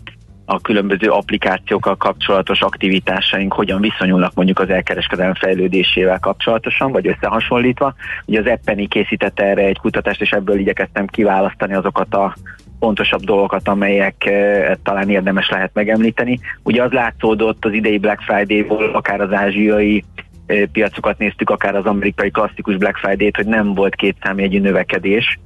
[0.46, 7.94] a különböző applikációkkal kapcsolatos aktivitásaink hogyan viszonyulnak mondjuk az elkereskedelem fejlődésével kapcsolatosan, vagy összehasonlítva.
[8.26, 12.36] Ugye az Appeni készítette erre egy kutatást, és ebből igyekeztem kiválasztani azokat a
[12.84, 16.40] fontosabb dolgokat, amelyek eh, talán érdemes lehet megemlíteni.
[16.64, 20.04] Ugye az látszódott az idei Black Friday-ból, akár az ázsiai
[20.46, 25.40] eh, piacokat néztük, akár az amerikai klasszikus Black Friday-t, hogy nem volt két számjegyű növekedés,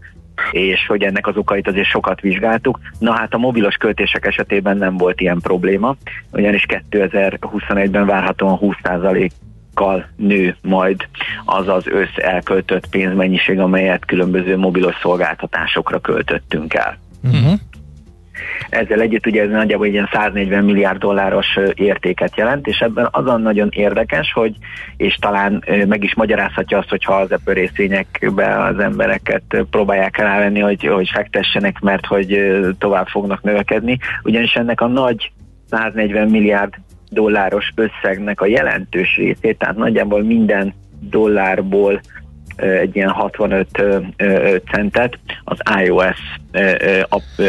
[0.51, 2.79] és hogy ennek az okait azért sokat vizsgáltuk.
[2.99, 5.95] Na hát a mobilos költések esetében nem volt ilyen probléma,
[6.31, 11.07] ugyanis 2021-ben várhatóan 20%-kal nő majd
[11.45, 16.97] az az össz elköltött pénzmennyiség, amelyet különböző mobilos szolgáltatásokra költöttünk el.
[17.31, 17.59] Uh-huh.
[18.69, 23.41] Ezzel együtt ugye ez nagyjából egy ilyen 140 milliárd dolláros értéket jelent, és ebben azon
[23.41, 24.55] nagyon érdekes, hogy
[24.97, 30.83] és talán meg is magyarázhatja azt, hogyha az Apple részvényekbe az embereket próbálják rávenni, hogy,
[30.83, 32.41] hogy fektessenek, mert hogy
[32.77, 35.31] tovább fognak növekedni, ugyanis ennek a nagy
[35.69, 36.73] 140 milliárd
[37.09, 42.01] dolláros összegnek a jelentős részét, tehát nagyjából minden dollárból
[42.57, 46.17] egy ilyen 65 ö, ö, centet az iOS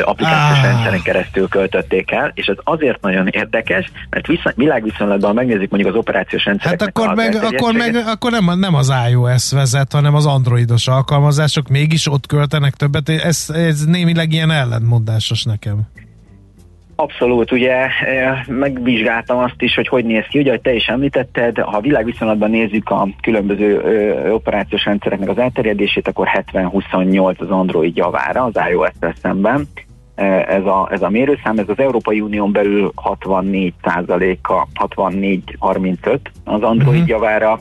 [0.02, 0.62] applikációs Ah.
[0.62, 5.98] rendszeren keresztül költötték el, és ez azért nagyon érdekes, mert viszony, világviszonylatban megnézzük mondjuk az
[5.98, 10.26] operációs Hát rendszereknek akkor, meg, akkor, meg, akkor nem, nem az iOS vezet, hanem az
[10.26, 13.08] androidos alkalmazások mégis ott költenek többet.
[13.08, 15.80] Ez, ez némileg ilyen ellentmondásos nekem.
[17.00, 20.38] Abszolút, ugye eh, megvizsgáltam azt is, hogy hogy néz ki.
[20.38, 26.08] Ugye, hogy te is említetted, ha világviszonylatban nézzük a különböző ö, operációs rendszereknek az elterjedését,
[26.08, 29.68] akkor 70-28 az Android javára az iOS-tel szemben.
[30.14, 33.74] Eh, Ez a, ez a mérőszám, ez az Európai Unión belül 64
[34.42, 37.08] a 64-35 az Android Mhm.
[37.08, 37.58] javára,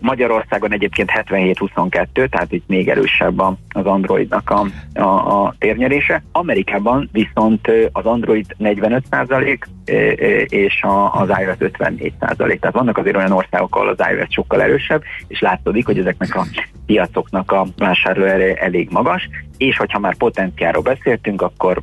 [0.00, 4.66] Magyarországon egyébként 77-22, tehát itt még erősebb az Androidnak a,
[5.00, 6.22] a, a térnyerése.
[6.32, 12.18] Amerikában viszont az Android 45% ö, ö, és az iOS 54%.
[12.18, 16.46] Tehát vannak azért olyan országok, ahol az iOS sokkal erősebb, és látszódik, hogy ezeknek a
[16.86, 21.82] piacoknak a vásárlóereje elég magas, és hogyha már potenciáról beszéltünk, akkor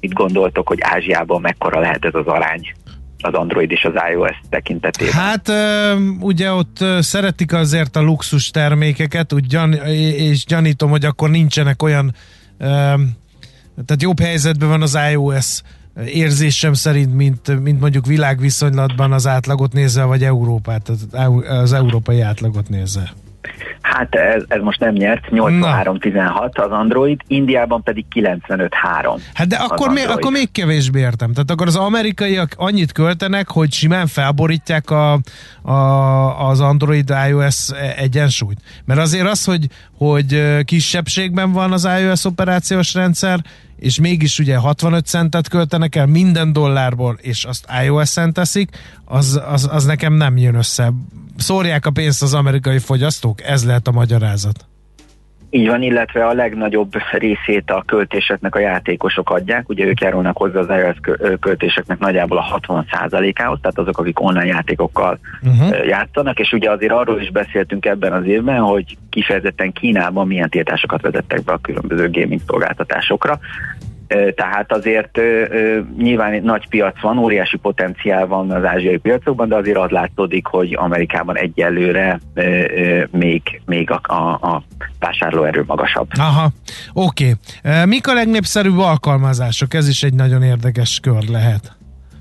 [0.00, 2.60] itt gondoltok, hogy Ázsiában mekkora lehet ez az arány
[3.20, 5.12] az Android és az iOS tekintetében.
[5.12, 5.52] Hát
[6.20, 12.14] ugye ott szeretik azért a luxus termékeket, úgy gyan, és gyanítom, hogy akkor nincsenek olyan,
[12.58, 15.62] tehát jobb helyzetben van az iOS
[16.06, 20.90] érzésem szerint, mint, mint mondjuk világviszonylatban az átlagot nézve, vagy Európát,
[21.48, 23.12] az európai átlagot nézve.
[23.80, 29.20] Hát ez, ez most nem nyert, 83-16 az Android, Indiában pedig 95-3.
[29.34, 30.10] Hát de akkor, még, Android.
[30.10, 31.32] akkor még kevésbé értem.
[31.32, 35.12] Tehát akkor az amerikaiak annyit költenek, hogy simán felborítják a,
[35.62, 38.58] a, az Android iOS egyensúlyt.
[38.84, 39.66] Mert azért az, hogy,
[39.98, 43.40] hogy kisebbségben van az iOS operációs rendszer,
[43.78, 48.70] és mégis ugye 65 centet költenek el minden dollárból, és azt iOS-en teszik,
[49.04, 50.92] az, az, az nekem nem jön össze.
[51.38, 53.42] Szórják a pénzt az amerikai fogyasztók?
[53.42, 54.66] Ez lehet a magyarázat.
[55.50, 60.58] Így van, illetve a legnagyobb részét a költéseknek a játékosok adják, ugye ők járulnak hozzá
[60.58, 60.96] az iOS
[61.40, 65.86] költéseknek nagyjából a 60%-ához, tehát azok, akik online játékokkal Uh-huh.
[65.86, 71.00] játszanak, és ugye azért arról is beszéltünk ebben az évben, hogy kifejezetten Kínában milyen tiltásokat
[71.00, 73.38] vezettek be a különböző gaming szolgáltatásokra.
[74.34, 75.20] Tehát azért
[75.98, 80.46] nyilván egy nagy piac van, óriási potenciál van az ázsiai piacokban, de azért az látszódik,
[80.46, 82.20] hogy Amerikában egyelőre
[83.10, 84.62] még, még a, a, a
[84.98, 86.08] vásárlóerő magasabb.
[86.18, 86.50] Aha,
[86.92, 87.34] oké.
[87.62, 87.84] Okay.
[87.84, 89.74] Mik a legnépszerűbb alkalmazások?
[89.74, 91.76] Ez is egy nagyon érdekes kör lehet.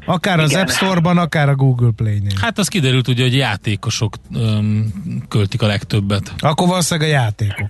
[0.06, 0.62] Akár az Igen.
[0.62, 2.32] App Store-ban, akár a Google Play-nél.
[2.42, 4.94] Hát az kiderült ugye, hogy játékosok öm,
[5.30, 6.34] költik a legtöbbet.
[6.40, 7.70] Akkor valószínűleg a játékok.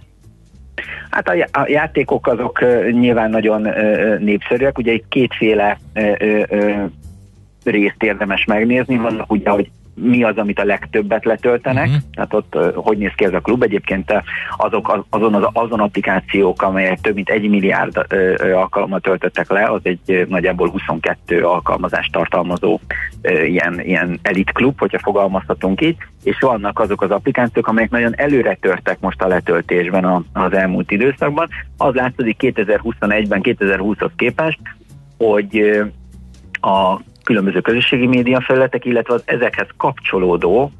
[1.10, 2.60] Hát a, já- a játékok azok
[2.92, 3.62] nyilván nagyon
[4.20, 5.80] népszerűek, ugye itt kétféle
[7.64, 9.70] részt érdemes megnézni, vannak ugye, hogy
[10.02, 12.02] mi az, amit a legtöbbet letöltenek, uh-huh.
[12.14, 13.64] tehát ott hogy néz ki ez a klub.
[13.64, 14.14] Egyébként
[14.58, 19.64] azok, az- azon, az, azon applikációk, amelyek több mint egy milliárd ö, alkalommal töltöttek le,
[19.64, 22.80] az egy nagyjából 22 alkalmazást tartalmazó
[23.22, 28.14] ö, ilyen, ilyen elit klub, hogyha fogalmazhatunk így, és vannak azok az applikációk, amelyek nagyon
[28.16, 31.48] előre törtek most a letöltésben a, az elmúlt időszakban.
[31.78, 34.60] Az látszik 2021-ben, 2020-hoz képest,
[35.18, 35.82] hogy
[36.62, 40.72] a különböző közösségi média felületek, illetve az ezekhez kapcsolódó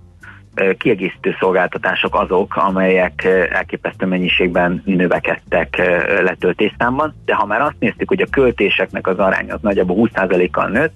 [0.78, 5.78] kiegészítő szolgáltatások azok, amelyek elképesztő mennyiségben növekedtek
[6.24, 10.94] letöltésszámban, de ha már azt néztük, hogy a költéseknek az aránya az nagyjából 20%-kal nőtt,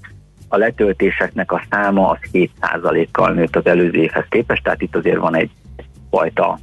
[0.48, 5.36] a letöltéseknek a száma az 7%-kal nőtt az előző évhez képest, tehát itt azért van
[5.36, 5.50] egy
[6.10, 6.60] fajta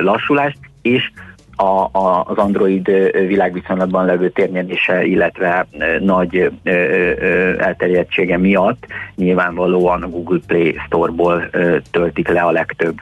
[0.00, 1.10] lassulás, és
[1.56, 5.66] a, a, az Android világviszonylatban levő térnyerése, illetve
[6.00, 12.96] nagy ö, ö, elterjedtsége miatt nyilvánvalóan a Google Play Store-ból ö, töltik le a legtöbb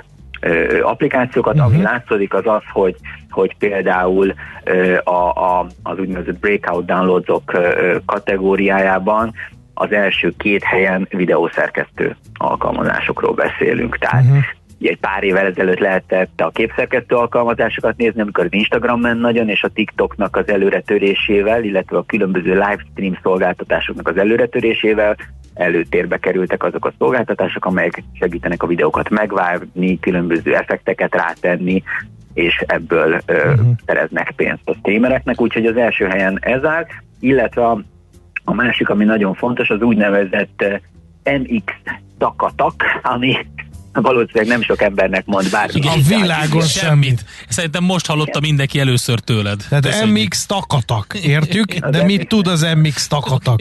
[0.83, 1.55] applikációkat.
[1.55, 1.73] Uh-huh.
[1.73, 2.97] Ami látszik az az, hogy,
[3.31, 4.35] hogy például
[5.05, 7.53] a, a, az úgynevezett breakout downloadsok
[8.07, 9.33] kategóriájában
[9.75, 13.99] az első két helyen videószerkesztő alkalmazásokról beszélünk.
[13.99, 14.45] Tehát uh-huh.
[14.89, 19.63] Egy pár évvel ezelőtt lehetett a képszerkesztő alkalmazásokat nézni, amikor az Instagram ment nagyon, és
[19.63, 25.17] a TikToknak az előretörésével, illetve a különböző livestream szolgáltatásoknak az előretörésével
[25.55, 31.83] előtérbe kerültek azok a szolgáltatások, amelyek segítenek a videókat megvárni, különböző effekteket rátenni,
[32.35, 33.67] és ebből ö, uh-huh.
[33.87, 36.87] szereznek pénzt a streamereknek, úgyhogy az első helyen ez áll,
[37.21, 37.83] illetve a,
[38.45, 40.65] a másik, ami nagyon fontos, az úgynevezett
[41.25, 41.73] MX
[42.19, 43.37] takatak, ami
[43.93, 45.81] valószínűleg nem sok embernek mond bármi.
[45.81, 47.25] A világon semmit.
[47.49, 49.65] Szerintem most hallotta mindenki először tőled.
[49.69, 50.29] Tehát Köszönjük.
[50.29, 51.75] MX takatak, értjük?
[51.75, 53.61] De mit tud az MX takatak?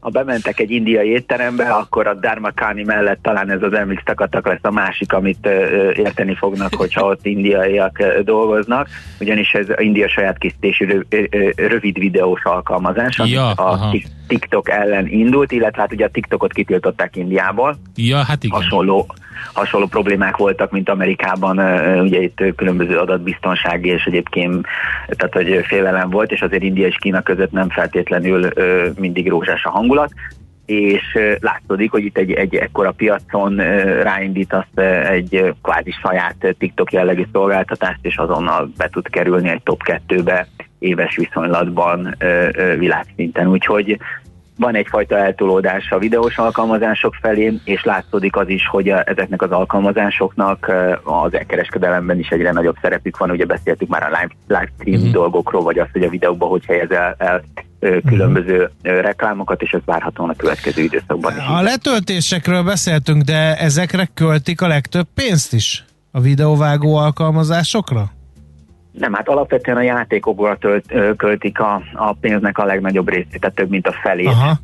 [0.00, 4.58] Ha bementek egy indiai étterembe, akkor a Dharmakani mellett talán ez az MX takatak lesz
[4.62, 8.88] a másik, amit ö, érteni fognak, hogyha ott indiaiak ö, dolgoznak,
[9.20, 14.70] ugyanis ez India saját készítésű rö, ö, rövid videós alkalmazás, ami Ja, a Tik- TikTok
[14.70, 18.60] ellen indult, illetve hát ugye a TikTokot kitiltották Indiából, Ja, hát igen.
[18.60, 19.06] hasonló,
[19.52, 21.58] hasonló problémák voltak, mint Amerikában,
[22.00, 24.66] ugye itt különböző adatbiztonsági és egyébként,
[25.08, 28.48] tehát hogy félelem volt, és azért India és Kína között nem feltétlenül
[28.98, 29.97] mindig rózsás a hangulat,
[30.66, 33.56] és ö, látszódik, hogy itt egy, egy ekkora piacon
[34.02, 34.76] ráindítasz
[35.08, 40.46] egy kvázi saját TikTok jellegű szolgáltatást, és azonnal be tud kerülni egy top 2-be
[40.78, 42.16] éves viszonylatban
[42.78, 43.46] világszinten.
[43.46, 43.98] Úgyhogy
[44.58, 49.50] van egyfajta eltolódás a videós alkalmazások felé, és látszódik az is, hogy a, ezeknek az
[49.50, 50.72] alkalmazásoknak
[51.02, 53.30] az elkereskedelemben is egyre nagyobb szerepük van.
[53.30, 55.12] Ugye beszéltük már a live, live stream uh-huh.
[55.12, 57.42] dolgokról, vagy azt, hogy a videóban hogy helyezel el
[58.06, 59.00] különböző uh-huh.
[59.00, 61.44] reklámokat, és ez várhatóan a következő időszakban is.
[61.48, 65.84] A letöltésekről beszéltünk, de ezekre költik a legtöbb pénzt is?
[66.10, 68.10] A videóvágó alkalmazásokra?
[68.98, 73.70] Nem, hát alapvetően a játékokra tölt, költik a, a pénznek a legnagyobb részét, tehát több
[73.70, 74.26] mint a felét.
[74.26, 74.58] Aha.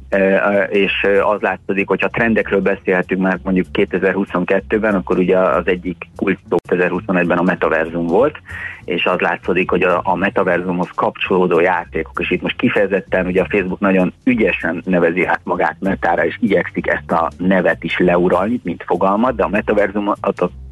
[0.69, 6.57] És az látszik, hogyha trendekről beszélhetünk már mondjuk 2022-ben, akkor ugye az egyik kulcs szó
[6.69, 8.37] 2021-ben a metaverzum volt,
[8.85, 13.49] és az látszik, hogy a, a metaverzumhoz kapcsolódó játékok, és itt most kifejezetten ugye a
[13.49, 18.85] Facebook nagyon ügyesen nevezi át magát metára, és igyekszik ezt a nevet is leuralni, mint
[18.87, 20.13] fogalmat, de a metaverzum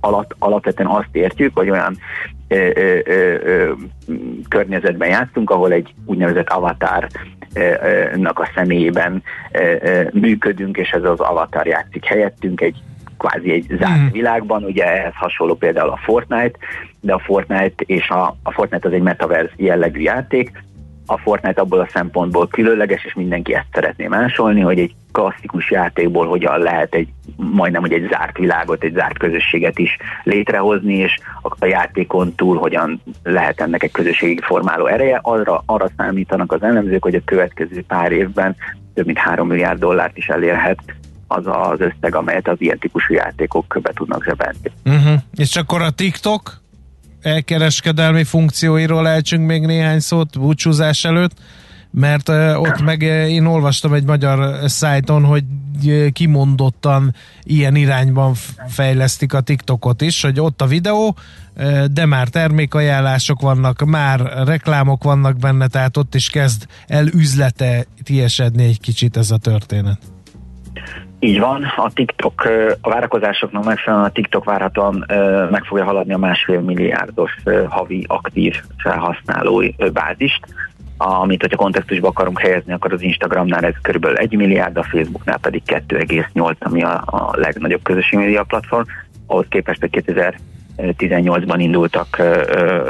[0.01, 1.97] alatt alapvetően azt értjük, hogy olyan
[2.49, 3.73] ö, ö, ö, ö,
[4.49, 7.07] környezetben játszunk, ahol egy úgynevezett avatar
[8.15, 9.23] nak a személyében
[10.13, 12.83] működünk, és ez az avatar játszik helyettünk egy
[13.23, 14.11] kvázi egy zárt mm.
[14.11, 16.59] világban, ugye ehhez hasonló például a Fortnite,
[17.01, 20.63] de a Fortnite és a, a Fortnite az egy metaverse jellegű játék,
[21.07, 26.27] a Fortnite abból a szempontból különleges, és mindenki ezt szeretné másolni, hogy egy klasszikus játékból
[26.27, 31.19] hogyan lehet egy majdnem, hogy egy zárt világot, egy zárt közösséget is létrehozni, és
[31.59, 35.19] a játékon túl hogyan lehet ennek egy közösségi formáló ereje.
[35.23, 38.57] Arra, arra számítanak az elemzők, hogy a következő pár évben
[38.95, 40.79] több mint 3 milliárd dollárt is elérhet
[41.37, 44.59] az az összeg, amelyet az ilyen típusú játékok be tudnak zsebelni.
[44.85, 45.21] Uh-huh.
[45.35, 46.61] És akkor a TikTok
[47.23, 51.33] elkereskedelmi funkcióiról elcsünk még néhány szót búcsúzás előtt,
[51.91, 55.45] mert ott meg én olvastam egy magyar szájton, hogy
[56.13, 58.35] kimondottan ilyen irányban
[58.69, 61.17] fejlesztik a TikTokot is, hogy ott a videó,
[61.93, 68.65] de már termékajánlások vannak, már reklámok vannak benne, tehát ott is kezd el üzlete tiesedni
[68.65, 69.99] egy kicsit ez a történet.
[71.25, 72.49] Így van, a TikTok,
[72.81, 75.05] a várakozásoknak megfelelően a TikTok várhatóan
[75.51, 77.37] meg fogja haladni a másfél milliárdos
[77.69, 80.41] havi aktív felhasználói bázist,
[80.97, 84.07] amit, hogyha kontextusba akarunk helyezni, akkor az Instagramnál ez kb.
[84.15, 88.85] 1 milliárd, a Facebooknál pedig 2,8, ami a, a legnagyobb közösségi média platform.
[89.27, 90.03] Ahhoz képest, hogy
[90.77, 92.17] 2018-ban indultak,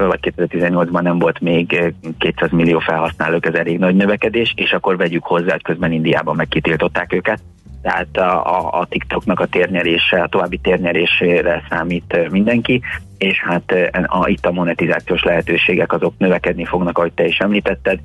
[0.08, 5.24] vagy 2018-ban nem volt még 200 millió felhasználók, ez elég nagy növekedés, és akkor vegyük
[5.24, 7.40] hozzá, hogy közben Indiában megkitiltották őket
[7.82, 12.82] tehát a, a TikToknak a térnyerése, a további térnyerésére számít mindenki,
[13.18, 13.74] és hát
[14.06, 17.98] a, itt a monetizációs lehetőségek azok növekedni fognak, ahogy te is említetted,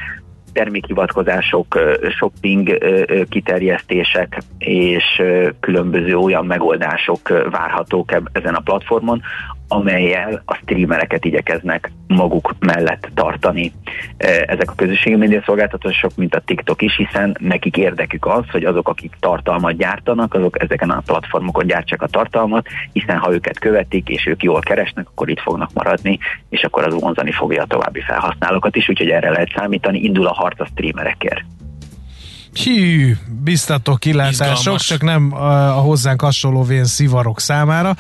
[0.54, 2.78] termékhivatkozások, shopping
[3.30, 5.22] kiterjesztések és
[5.60, 9.22] különböző olyan megoldások várhatók ezen a platformon,
[9.68, 13.72] amelyel a streamereket igyekeznek maguk mellett tartani
[14.46, 18.90] ezek a közösségi média szolgáltatások, mint a TikTok is, hiszen nekik érdekük az, hogy azok,
[18.90, 24.26] akik tartalmat gyártanak, azok ezeken a platformokon gyártsák a tartalmat, hiszen ha őket követik, és
[24.26, 28.76] ők jól keresnek, akkor itt fognak maradni, és akkor az vonzani fogja a további felhasználókat
[28.76, 31.57] is, úgyhogy erre lehet számítani, indul a harc a streamerekért.
[32.64, 34.86] Hű, biztató kilátások, Izgalmas.
[34.86, 37.96] csak nem a, a hozzánk hasonló vén szivarok számára,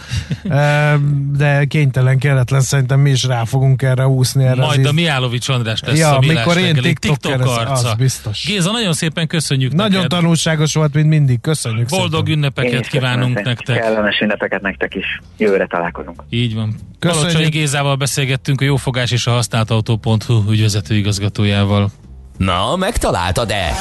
[1.31, 4.43] de kénytelen, kelletlen szerintem mi is rá fogunk erre úszni.
[4.43, 7.71] Erre Majd a Miálovics András lesz ja, a mikor én TikTok, TikTok arca.
[7.71, 8.45] Az biztos.
[8.45, 10.09] Géza, nagyon szépen köszönjük Nagyon neked.
[10.09, 11.41] tanulságos volt, mint mindig.
[11.41, 12.31] Köszönjük Boldog szépen.
[12.33, 13.79] ünnepeket kívánunk nektek.
[13.79, 15.21] Kellemes ünnepeket nektek is.
[15.37, 16.23] Jövőre találkozunk.
[16.29, 16.75] Így van.
[16.99, 21.91] Kalocsai Gézával beszélgettünk a Jófogás és a használtautó.hu ügyvezető igazgatójával.
[22.37, 23.71] Na, megtaláltad-e?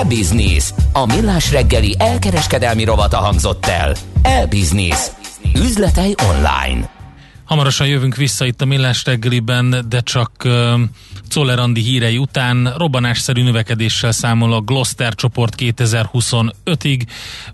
[0.00, 0.74] E-Business.
[0.92, 3.96] A millás reggeli elkereskedelmi rovata hangzott el.
[4.22, 5.10] E-Business.
[5.56, 6.90] Üzletei online.
[7.44, 10.80] Hamarosan jövünk vissza itt a Millás reggeliben, de csak uh,
[11.28, 17.00] Czoller Andi hírei után robbanásszerű növekedéssel számol a Gloster csoport 2025-ig,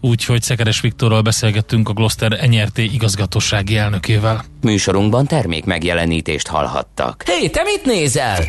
[0.01, 4.45] úgyhogy Szekeres Viktorral beszélgettünk a Gloster NRT igazgatósági elnökével.
[4.61, 7.23] Műsorunkban termék megjelenítést hallhattak.
[7.27, 8.45] Hé, hey, te mit nézel?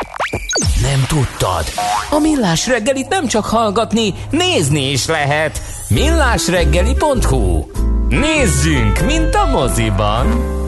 [0.82, 1.66] Nem tudtad?
[2.10, 5.62] A Millás reggelit nem csak hallgatni, nézni is lehet.
[5.90, 7.66] millásreggeli.hu
[8.10, 10.60] Nézzünk, mint a moziban!